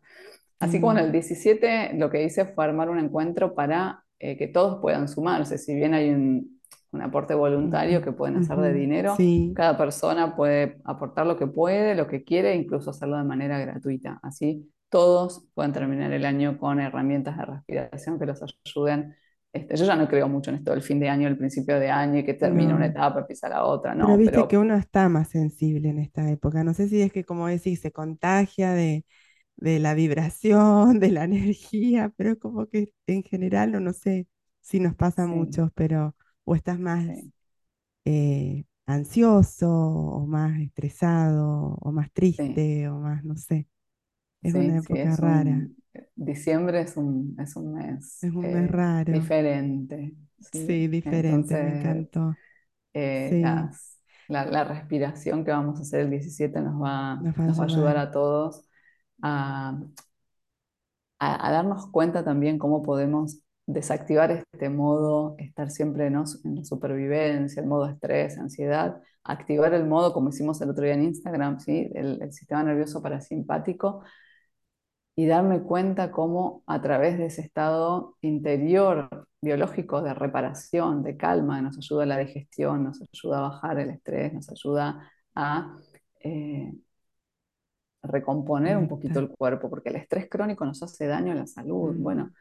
Así 0.59 0.77
que 0.79 0.85
bueno, 0.85 1.01
el 1.01 1.11
17 1.11 1.93
lo 1.95 2.09
que 2.09 2.23
hice 2.23 2.45
fue 2.45 2.65
armar 2.65 2.89
un 2.89 2.99
encuentro 2.99 3.55
para 3.55 4.03
eh, 4.19 4.37
que 4.37 4.47
todos 4.47 4.79
puedan 4.81 5.07
sumarse. 5.07 5.57
Si 5.57 5.75
bien 5.75 5.93
hay 5.93 6.11
un, 6.11 6.61
un 6.91 7.01
aporte 7.01 7.33
voluntario 7.35 8.01
que 8.01 8.11
pueden 8.11 8.37
hacer 8.37 8.57
de 8.57 8.73
dinero, 8.73 9.17
Sí, 9.17 9.53
cada 9.53 9.77
persona 9.77 10.35
puede 10.35 10.79
aportar 10.85 11.27
lo 11.27 11.37
que 11.37 11.47
puede, 11.47 11.95
lo 11.95 12.07
que 12.07 12.23
quiere, 12.23 12.55
incluso 12.55 12.91
hacerlo 12.91 13.17
de 13.17 13.23
manera 13.23 13.59
gratuita. 13.59 14.19
Así 14.23 14.71
todos 14.89 15.45
pueden 15.53 15.73
terminar 15.73 16.11
el 16.13 16.25
año 16.25 16.57
con 16.59 16.79
herramientas 16.79 17.37
de 17.37 17.45
respiración 17.45 18.19
que 18.19 18.25
los 18.25 18.41
ayuden. 18.65 19.15
Este, 19.53 19.75
yo 19.77 19.85
ya 19.85 19.95
no 19.95 20.07
creo 20.07 20.29
mucho 20.29 20.49
en 20.51 20.57
esto 20.57 20.71
del 20.71 20.81
fin 20.83 20.99
de 20.99 21.09
año, 21.09 21.27
el 21.27 21.37
principio 21.37 21.79
de 21.79 21.89
año 21.89 22.19
y 22.19 22.25
que 22.25 22.33
termina 22.35 22.75
una 22.75 22.87
etapa, 22.87 23.19
empieza 23.21 23.49
la 23.49 23.65
otra, 23.65 23.95
Pero 23.99 24.17
no, 24.17 24.17
viste 24.17 24.47
que 24.47 24.57
pero 24.57 24.57
uno 24.57 24.75
está 24.75 25.09
más 25.09 25.29
sensible 25.29 25.89
en 25.89 25.99
esta 25.99 26.29
época. 26.31 26.63
No 26.63 26.73
sé 26.73 26.89
si 26.89 27.01
es 27.01 27.11
que, 27.13 27.23
como 27.25 27.47
decís, 27.47 27.81
se 27.81 27.91
contagia 27.91 28.71
de, 28.73 29.05
de 29.57 29.79
la 29.79 29.93
vibración, 29.95 30.99
de 31.01 31.11
la 31.11 31.25
energía, 31.25 32.13
pero 32.17 32.39
como 32.39 32.67
que 32.67 32.93
en 33.07 33.23
general, 33.23 33.71
no, 33.71 33.79
no 33.79 33.93
sé 33.93 34.27
si 34.61 34.79
nos 34.79 34.95
pasa 34.95 35.23
a 35.23 35.27
sí, 35.27 35.27
muchos, 35.27 35.71
pero 35.75 36.15
o 36.45 36.55
estás 36.55 36.79
más 36.79 37.05
sí, 37.05 37.33
eh, 38.05 38.65
ansioso, 38.85 39.69
o 39.71 40.25
más 40.27 40.59
estresado, 40.61 41.77
o 41.81 41.91
más 41.91 42.11
sí. 42.37 42.61
triste, 42.61 42.89
o 42.89 42.97
más, 42.99 43.23
no 43.25 43.37
sé. 43.37 43.67
Es 44.43 44.55
una 44.55 44.77
época 44.79 45.15
es 45.15 45.17
rara, 45.17 45.69
un, 45.69 45.75
diciembre 46.15 46.81
es 46.81 46.97
un, 46.97 47.35
es 47.39 47.55
un 47.55 47.73
mes 47.73 48.21
es 48.21 48.31
un 48.33 48.49
mes 48.51 48.67
eh, 48.67 48.71
raro. 48.71 49.31
diferente, 49.31 50.15
¿sí? 50.39 50.59
Sí, 50.65 50.87
diferente, 50.87 51.57
me 51.57 51.69
Entonces, 51.69 51.69
encantó. 51.71 52.37
eh, 52.93 53.37
Sí, 53.37 53.71
las- 53.71 53.99
la, 54.27 54.45
la 54.45 54.63
respiración 54.63 55.43
que 55.45 55.51
vamos 55.51 55.79
a 55.79 55.81
hacer 55.83 56.01
el 56.01 56.09
17 56.11 56.61
nos 56.61 56.81
va, 56.81 57.15
nos 57.23 57.37
va 57.39 57.43
a 57.45 57.47
nos 57.47 57.59
va 57.59 57.63
a 57.63 57.65
ayudar 57.67 57.97
ayudar. 57.97 57.97
a 57.97 58.11
todos 58.11 58.65
a, 59.23 59.77
a- 61.19 61.47
a 61.47 61.51
darnos 61.51 61.87
cuenta 61.91 62.23
también 62.23 62.57
cómo 62.57 62.81
podemos 62.81 63.39
desactivar 63.67 64.31
este 64.31 64.69
modo, 64.69 65.35
estar 65.37 65.69
siempre 65.71 66.07
en 66.07 66.13
la 66.15 66.25
supervivencia, 66.65 67.61
el 67.61 67.67
modo 67.69 67.87
estrés, 67.89 68.37
ansiedad, 68.37 69.01
activar 69.23 69.73
el 69.73 69.85
modo, 69.87 70.13
como 70.13 70.29
hicimos 70.29 70.59
el 70.61 70.69
otro 70.71 70.83
día 70.83 70.95
en 70.95 71.03
Instagram, 71.03 71.59
¿sí? 71.59 71.89
el 71.93 72.21
el 72.21 72.33
sistema 72.33 72.63
nervioso 72.63 73.01
parasimpático 73.01 74.03
y 75.21 75.27
darme 75.27 75.61
cuenta 75.63 76.11
cómo 76.11 76.63
a 76.67 76.81
través 76.81 77.17
de 77.19 77.27
ese 77.27 77.41
estado 77.41 78.17
interior 78.21 79.27
biológico 79.41 80.01
de 80.01 80.13
reparación, 80.15 81.03
de 81.03 81.17
calma, 81.17 81.61
nos 81.61 81.77
ayuda 81.77 82.03
a 82.03 82.05
la 82.07 82.17
digestión, 82.19 82.83
nos 82.85 83.01
ayuda 83.13 83.39
a 83.39 83.41
bajar 83.49 83.79
el 83.79 83.91
estrés, 83.91 84.33
nos 84.33 84.49
ayuda 84.49 85.11
a 85.35 85.77
eh, 86.23 86.73
recomponer 88.03 88.77
un 88.77 88.87
poquito 88.87 89.19
el 89.19 89.29
cuerpo, 89.29 89.69
porque 89.69 89.89
el 89.89 89.95
estrés 89.97 90.29
crónico 90.29 90.65
nos 90.65 90.81
hace 90.83 91.07
daño 91.07 91.31
a 91.33 91.35
la 91.35 91.47
salud. 91.47 91.95
Mm, 91.95 92.03
Bueno, 92.03 92.31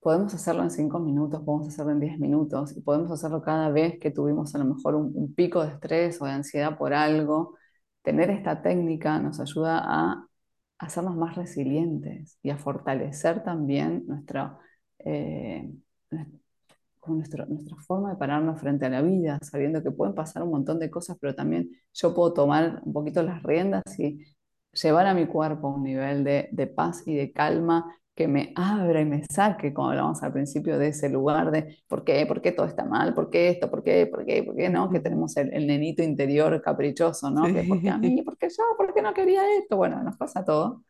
Podemos 0.00 0.32
hacerlo 0.34 0.62
en 0.62 0.70
cinco 0.70 1.00
minutos, 1.00 1.42
podemos 1.44 1.68
hacerlo 1.68 1.90
en 1.92 2.00
diez 2.00 2.18
minutos 2.18 2.76
y 2.76 2.80
podemos 2.82 3.10
hacerlo 3.10 3.42
cada 3.42 3.70
vez 3.70 3.98
que 3.98 4.10
tuvimos 4.12 4.54
a 4.54 4.58
lo 4.58 4.64
mejor 4.66 4.94
un, 4.94 5.10
un 5.14 5.34
pico 5.34 5.64
de 5.64 5.72
estrés 5.72 6.22
o 6.22 6.26
de 6.26 6.30
ansiedad 6.32 6.78
por 6.78 6.94
algo. 6.94 7.56
Tener 8.02 8.30
esta 8.30 8.62
técnica 8.62 9.18
nos 9.18 9.40
ayuda 9.40 9.80
a 9.84 10.26
hacernos 10.78 11.16
más 11.16 11.36
resilientes 11.36 12.38
y 12.42 12.50
a 12.50 12.58
fortalecer 12.58 13.42
también 13.44 14.04
nuestra, 14.06 14.58
eh, 14.98 15.70
nuestra 17.06 17.46
forma 17.86 18.10
de 18.10 18.16
pararnos 18.16 18.60
frente 18.60 18.86
a 18.86 18.90
la 18.90 19.02
vida, 19.02 19.38
sabiendo 19.42 19.82
que 19.82 19.90
pueden 19.90 20.14
pasar 20.14 20.42
un 20.42 20.50
montón 20.50 20.78
de 20.78 20.90
cosas, 20.90 21.16
pero 21.20 21.34
también 21.34 21.70
yo 21.94 22.14
puedo 22.14 22.32
tomar 22.32 22.82
un 22.84 22.92
poquito 22.92 23.22
las 23.22 23.42
riendas 23.42 23.82
y 23.98 24.18
llevar 24.72 25.06
a 25.06 25.14
mi 25.14 25.26
cuerpo 25.26 25.68
a 25.68 25.74
un 25.74 25.82
nivel 25.84 26.24
de, 26.24 26.48
de 26.52 26.66
paz 26.66 27.02
y 27.06 27.14
de 27.14 27.32
calma 27.32 27.96
que 28.16 28.28
me 28.28 28.52
abra 28.56 29.00
y 29.02 29.06
me 29.06 29.24
saque, 29.26 29.74
como 29.74 29.90
hablábamos 29.90 30.22
al 30.24 30.32
principio, 30.34 30.78
de 30.78 30.88
ese 30.88 31.10
lugar 31.10 31.52
de 31.52 31.78
¿por 31.88 32.04
qué? 32.04 32.26
¿Por 32.26 32.42
qué 32.42 32.52
todo 32.52 32.66
está 32.66 32.84
mal? 32.86 33.14
¿Por 33.14 33.30
qué 33.30 33.50
esto? 33.50 33.70
¿Por 33.70 33.84
qué? 33.84 34.06
¿Por 34.08 34.26
qué? 34.26 34.42
¿Por 34.44 34.56
qué 34.56 34.70
no? 34.70 34.90
Que 34.90 35.00
tenemos 35.00 35.36
el, 35.38 35.54
el 35.54 35.66
nenito 35.68 36.02
interior 36.02 36.62
caprichoso, 36.62 37.30
¿no? 37.30 37.52
Que 37.52 37.64
¿por 37.64 37.82
qué 37.82 37.90
a 37.90 37.98
mí? 37.98 38.22
¿Por 38.22 38.38
qué 38.38 38.48
yo? 38.50 38.64
¿Por 38.78 38.94
qué 38.94 39.02
no 39.02 39.14
quería 39.14 39.42
esto? 39.58 39.76
Bueno, 39.78 40.02
nos 40.02 40.16
pasa 40.18 40.44
todo 40.44 40.82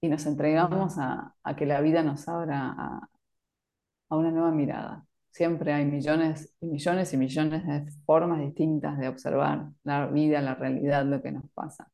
y 0.00 0.08
nos 0.08 0.26
entregamos 0.26 0.98
a, 0.98 1.34
a 1.42 1.56
que 1.56 1.66
la 1.66 1.80
vida 1.80 2.02
nos 2.02 2.28
abra 2.28 2.74
a, 2.76 3.08
a 4.10 4.16
una 4.16 4.30
nueva 4.30 4.50
mirada. 4.50 5.06
Siempre 5.30 5.72
hay 5.72 5.84
millones 5.84 6.54
y 6.60 6.66
millones 6.66 7.12
y 7.12 7.16
millones 7.16 7.66
de 7.66 7.86
formas 8.06 8.40
distintas 8.40 8.98
de 8.98 9.08
observar 9.08 9.70
la 9.84 10.06
vida, 10.06 10.40
la 10.42 10.54
realidad, 10.54 11.04
lo 11.04 11.22
que 11.22 11.32
nos 11.32 11.44
pasa. 11.52 11.90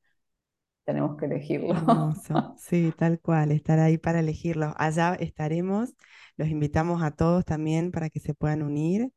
Tenemos 0.84 1.16
que 1.16 1.26
elegirlo. 1.26 1.74
Hermoso, 1.74 2.54
sí, 2.58 2.92
tal 2.96 3.20
cual, 3.20 3.50
estar 3.52 3.78
ahí 3.78 3.98
para 3.98 4.20
elegirlos. 4.20 4.74
Allá 4.76 5.14
estaremos, 5.14 5.94
los 6.36 6.48
invitamos 6.48 7.02
a 7.02 7.10
todos 7.10 7.44
también 7.44 7.90
para 7.90 8.10
que 8.10 8.20
se 8.20 8.34
puedan 8.34 8.62
unir. 8.62 9.10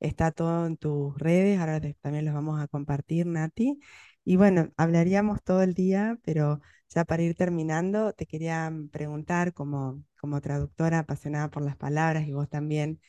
Está 0.00 0.30
todo 0.32 0.66
en 0.66 0.76
tus 0.76 1.18
redes, 1.18 1.58
ahora 1.58 1.80
también 2.00 2.24
los 2.24 2.34
vamos 2.34 2.60
a 2.60 2.68
compartir, 2.68 3.26
Nati. 3.26 3.78
Y 4.24 4.36
bueno, 4.36 4.70
hablaríamos 4.76 5.42
todo 5.42 5.62
el 5.62 5.74
día, 5.74 6.18
pero 6.22 6.60
ya 6.90 7.04
para 7.04 7.22
ir 7.22 7.34
terminando, 7.34 8.12
te 8.12 8.26
quería 8.26 8.70
mm, 8.70 8.90
preguntar 8.90 9.52
como, 9.54 10.02
como 10.20 10.40
traductora 10.40 11.00
apasionada 11.00 11.50
por 11.50 11.64
las 11.64 11.76
palabras 11.76 12.26
y 12.26 12.32
vos 12.32 12.48
también 12.48 13.00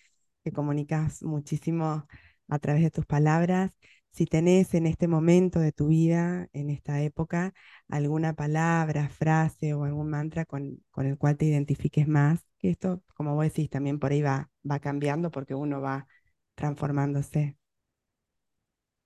que 0.43 0.51
comunicas 0.51 1.23
muchísimo 1.23 2.07
a 2.47 2.59
través 2.59 2.81
de 2.83 2.91
tus 2.91 3.05
palabras, 3.05 3.71
si 4.11 4.25
tenés 4.25 4.73
en 4.73 4.87
este 4.87 5.07
momento 5.07 5.59
de 5.59 5.71
tu 5.71 5.87
vida, 5.87 6.47
en 6.53 6.69
esta 6.69 7.01
época, 7.01 7.53
alguna 7.87 8.33
palabra, 8.33 9.09
frase 9.09 9.73
o 9.73 9.83
algún 9.85 10.09
mantra 10.09 10.45
con, 10.45 10.83
con 10.91 11.05
el 11.07 11.17
cual 11.17 11.37
te 11.37 11.45
identifiques 11.45 12.07
más, 12.07 12.45
que 12.59 12.69
esto, 12.71 13.03
como 13.15 13.35
vos 13.35 13.45
decís, 13.45 13.69
también 13.69 13.99
por 13.99 14.11
ahí 14.11 14.21
va, 14.21 14.49
va 14.69 14.79
cambiando 14.79 15.31
porque 15.31 15.55
uno 15.55 15.81
va 15.81 16.07
transformándose. 16.55 17.57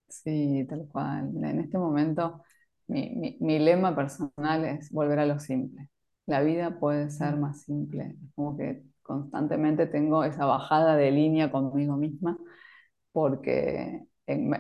Sí, 0.08 0.66
tal 0.70 0.88
cual. 0.88 1.32
En 1.44 1.60
este 1.60 1.78
momento, 1.78 2.42
mi, 2.88 3.10
mi- 3.16 3.38
mi 3.40 3.60
lema 3.60 3.96
personal 3.96 4.64
es 4.66 4.92
volver 4.92 5.20
a 5.20 5.26
lo 5.26 5.40
simple. 5.40 5.90
La 6.26 6.42
vida 6.42 6.80
puede 6.80 7.10
ser 7.10 7.36
más 7.38 7.64
simple. 7.64 8.16
Como 8.36 8.56
que 8.58 8.84
constantemente 9.02 9.88
tengo 9.88 10.24
esa 10.24 10.46
bajada 10.46 10.96
de 10.96 11.12
línea 11.12 11.52
conmigo 11.52 11.98
misma, 11.98 12.38
porque 13.14 14.06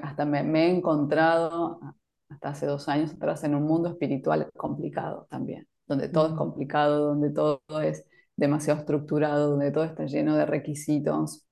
hasta 0.03 0.25
me, 0.25 0.43
me 0.43 0.67
he 0.67 0.75
encontrado, 0.77 1.79
hasta 2.29 2.49
hace 2.49 2.65
dos 2.65 2.87
años 2.89 3.13
atrás, 3.13 3.43
en 3.43 3.55
un 3.55 3.63
mundo 3.63 3.89
espiritual 3.89 4.49
complicado 4.57 5.27
también, 5.29 5.67
donde 5.87 6.09
todo 6.09 6.27
es 6.29 6.33
mm, 6.33 6.35
complicado, 6.35 7.07
donde 7.09 7.31
todo 7.31 7.61
es 7.83 8.05
demasiado 8.35 8.79
estructurado, 8.81 9.51
donde 9.51 9.71
todo 9.71 9.83
está 9.85 10.05
lleno 10.05 10.35
de 10.35 10.45
requisitos. 10.45 11.45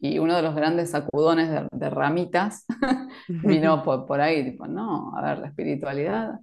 Y 0.00 0.18
uno 0.18 0.36
de 0.36 0.42
los 0.42 0.54
grandes 0.54 0.90
sacudones 0.90 1.50
de, 1.50 1.68
de 1.72 1.90
ramitas 1.90 2.66
vino 3.42 3.82
por, 3.84 4.06
por 4.06 4.20
ahí, 4.20 4.44
tipo, 4.52 4.66
no, 4.66 5.16
a 5.16 5.22
ver, 5.22 5.38
la 5.40 5.48
espiritualidad, 5.48 6.40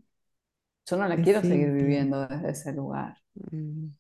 yo 0.87 0.97
no 0.97 1.07
la 1.07 1.21
Es 1.21 1.21
quiero 1.21 1.43
seguir 1.43 1.71
viviendo 1.73 2.27
desde 2.27 2.51
ese 2.51 2.73
lugar. 2.73 3.17
Mm, 3.51 3.93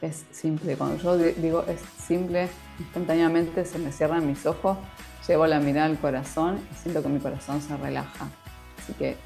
Es 0.00 0.24
simple, 0.32 0.76
cuando 0.76 0.96
yo 1.00 1.16
di- 1.16 1.32
digo 1.40 1.62
es 1.68 1.80
simple, 2.04 2.48
instantáneamente 2.80 3.64
se 3.64 3.78
me 3.78 3.92
cierran 3.92 4.26
mis 4.26 4.44
ojos, 4.46 4.76
llevo 5.26 5.46
la 5.46 5.60
mirada 5.60 5.86
al 5.86 5.98
corazón 5.98 6.58
y 6.72 6.74
siento 6.82 7.02
que 7.02 7.08
mi 7.08 7.18
corazón 7.18 7.60
se 7.60 7.76
relaja. 7.76 8.26
Así 8.78 8.92
que 8.94 9.16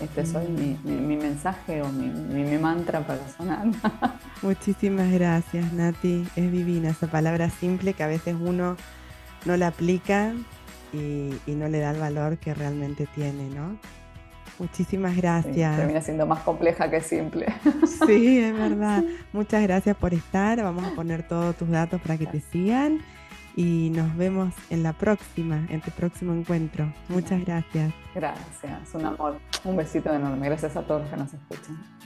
este 0.00 0.20
es 0.20 0.34
hoy 0.34 0.46
mi, 0.48 0.78
mi- 0.84 1.00
mi 1.00 1.16
mensaje 1.16 1.82
o 1.82 1.88
mi, 1.88 2.06
mi- 2.08 2.58
mantra 2.58 3.00
personal. 3.00 3.72
Muchísimas 4.42 5.10
gracias, 5.10 5.72
Nati. 5.72 6.26
Es 6.36 6.52
divina 6.52 6.90
esa 6.90 7.08
palabra 7.08 7.50
simple 7.50 7.94
que 7.94 8.02
a 8.04 8.06
veces 8.06 8.36
uno 8.40 8.76
no 9.44 9.56
la 9.56 9.68
aplica 9.68 10.32
y, 10.92 11.30
y 11.46 11.52
no 11.54 11.68
le 11.68 11.80
da 11.80 11.90
el 11.90 11.98
valor 12.00 12.38
que 12.38 12.54
realmente 12.54 13.06
tiene, 13.14 13.48
¿no? 13.50 13.76
Muchísimas 14.60 15.14
Sí, 15.14 15.20
gracias. 15.20 15.76
termina 15.76 16.00
siendo 16.00 16.26
más 16.26 16.40
compleja 16.40 16.90
que 16.90 17.00
simple. 17.00 17.46
Sí, 18.06 18.38
es 18.38 18.52
verdad. 18.56 19.02
Muchas 19.32 19.62
gracias 19.62 19.96
por 19.96 20.14
estar. 20.14 20.62
Vamos 20.62 20.84
a 20.84 20.94
poner 20.94 21.26
todos 21.26 21.56
tus 21.56 21.68
datos 21.68 22.00
para 22.00 22.16
que 22.16 22.26
te 22.26 22.40
sigan 22.40 22.98
y 23.58 23.90
nos 23.90 24.16
vemos 24.16 24.54
en 24.70 24.84
la 24.84 24.92
próxima, 24.92 25.66
en 25.68 25.80
tu 25.80 25.90
próximo 25.90 26.32
encuentro. 26.32 26.92
Muchas 27.08 27.44
gracias. 27.44 27.92
Gracias, 28.14 28.94
un 28.94 29.04
amor. 29.04 29.36
Un 29.64 29.76
besito 29.76 30.14
enorme. 30.14 30.46
Gracias 30.46 30.76
a 30.76 30.82
todos 30.82 31.00
los 31.00 31.10
que 31.10 31.16
nos 31.16 31.34
escuchan. 31.34 31.97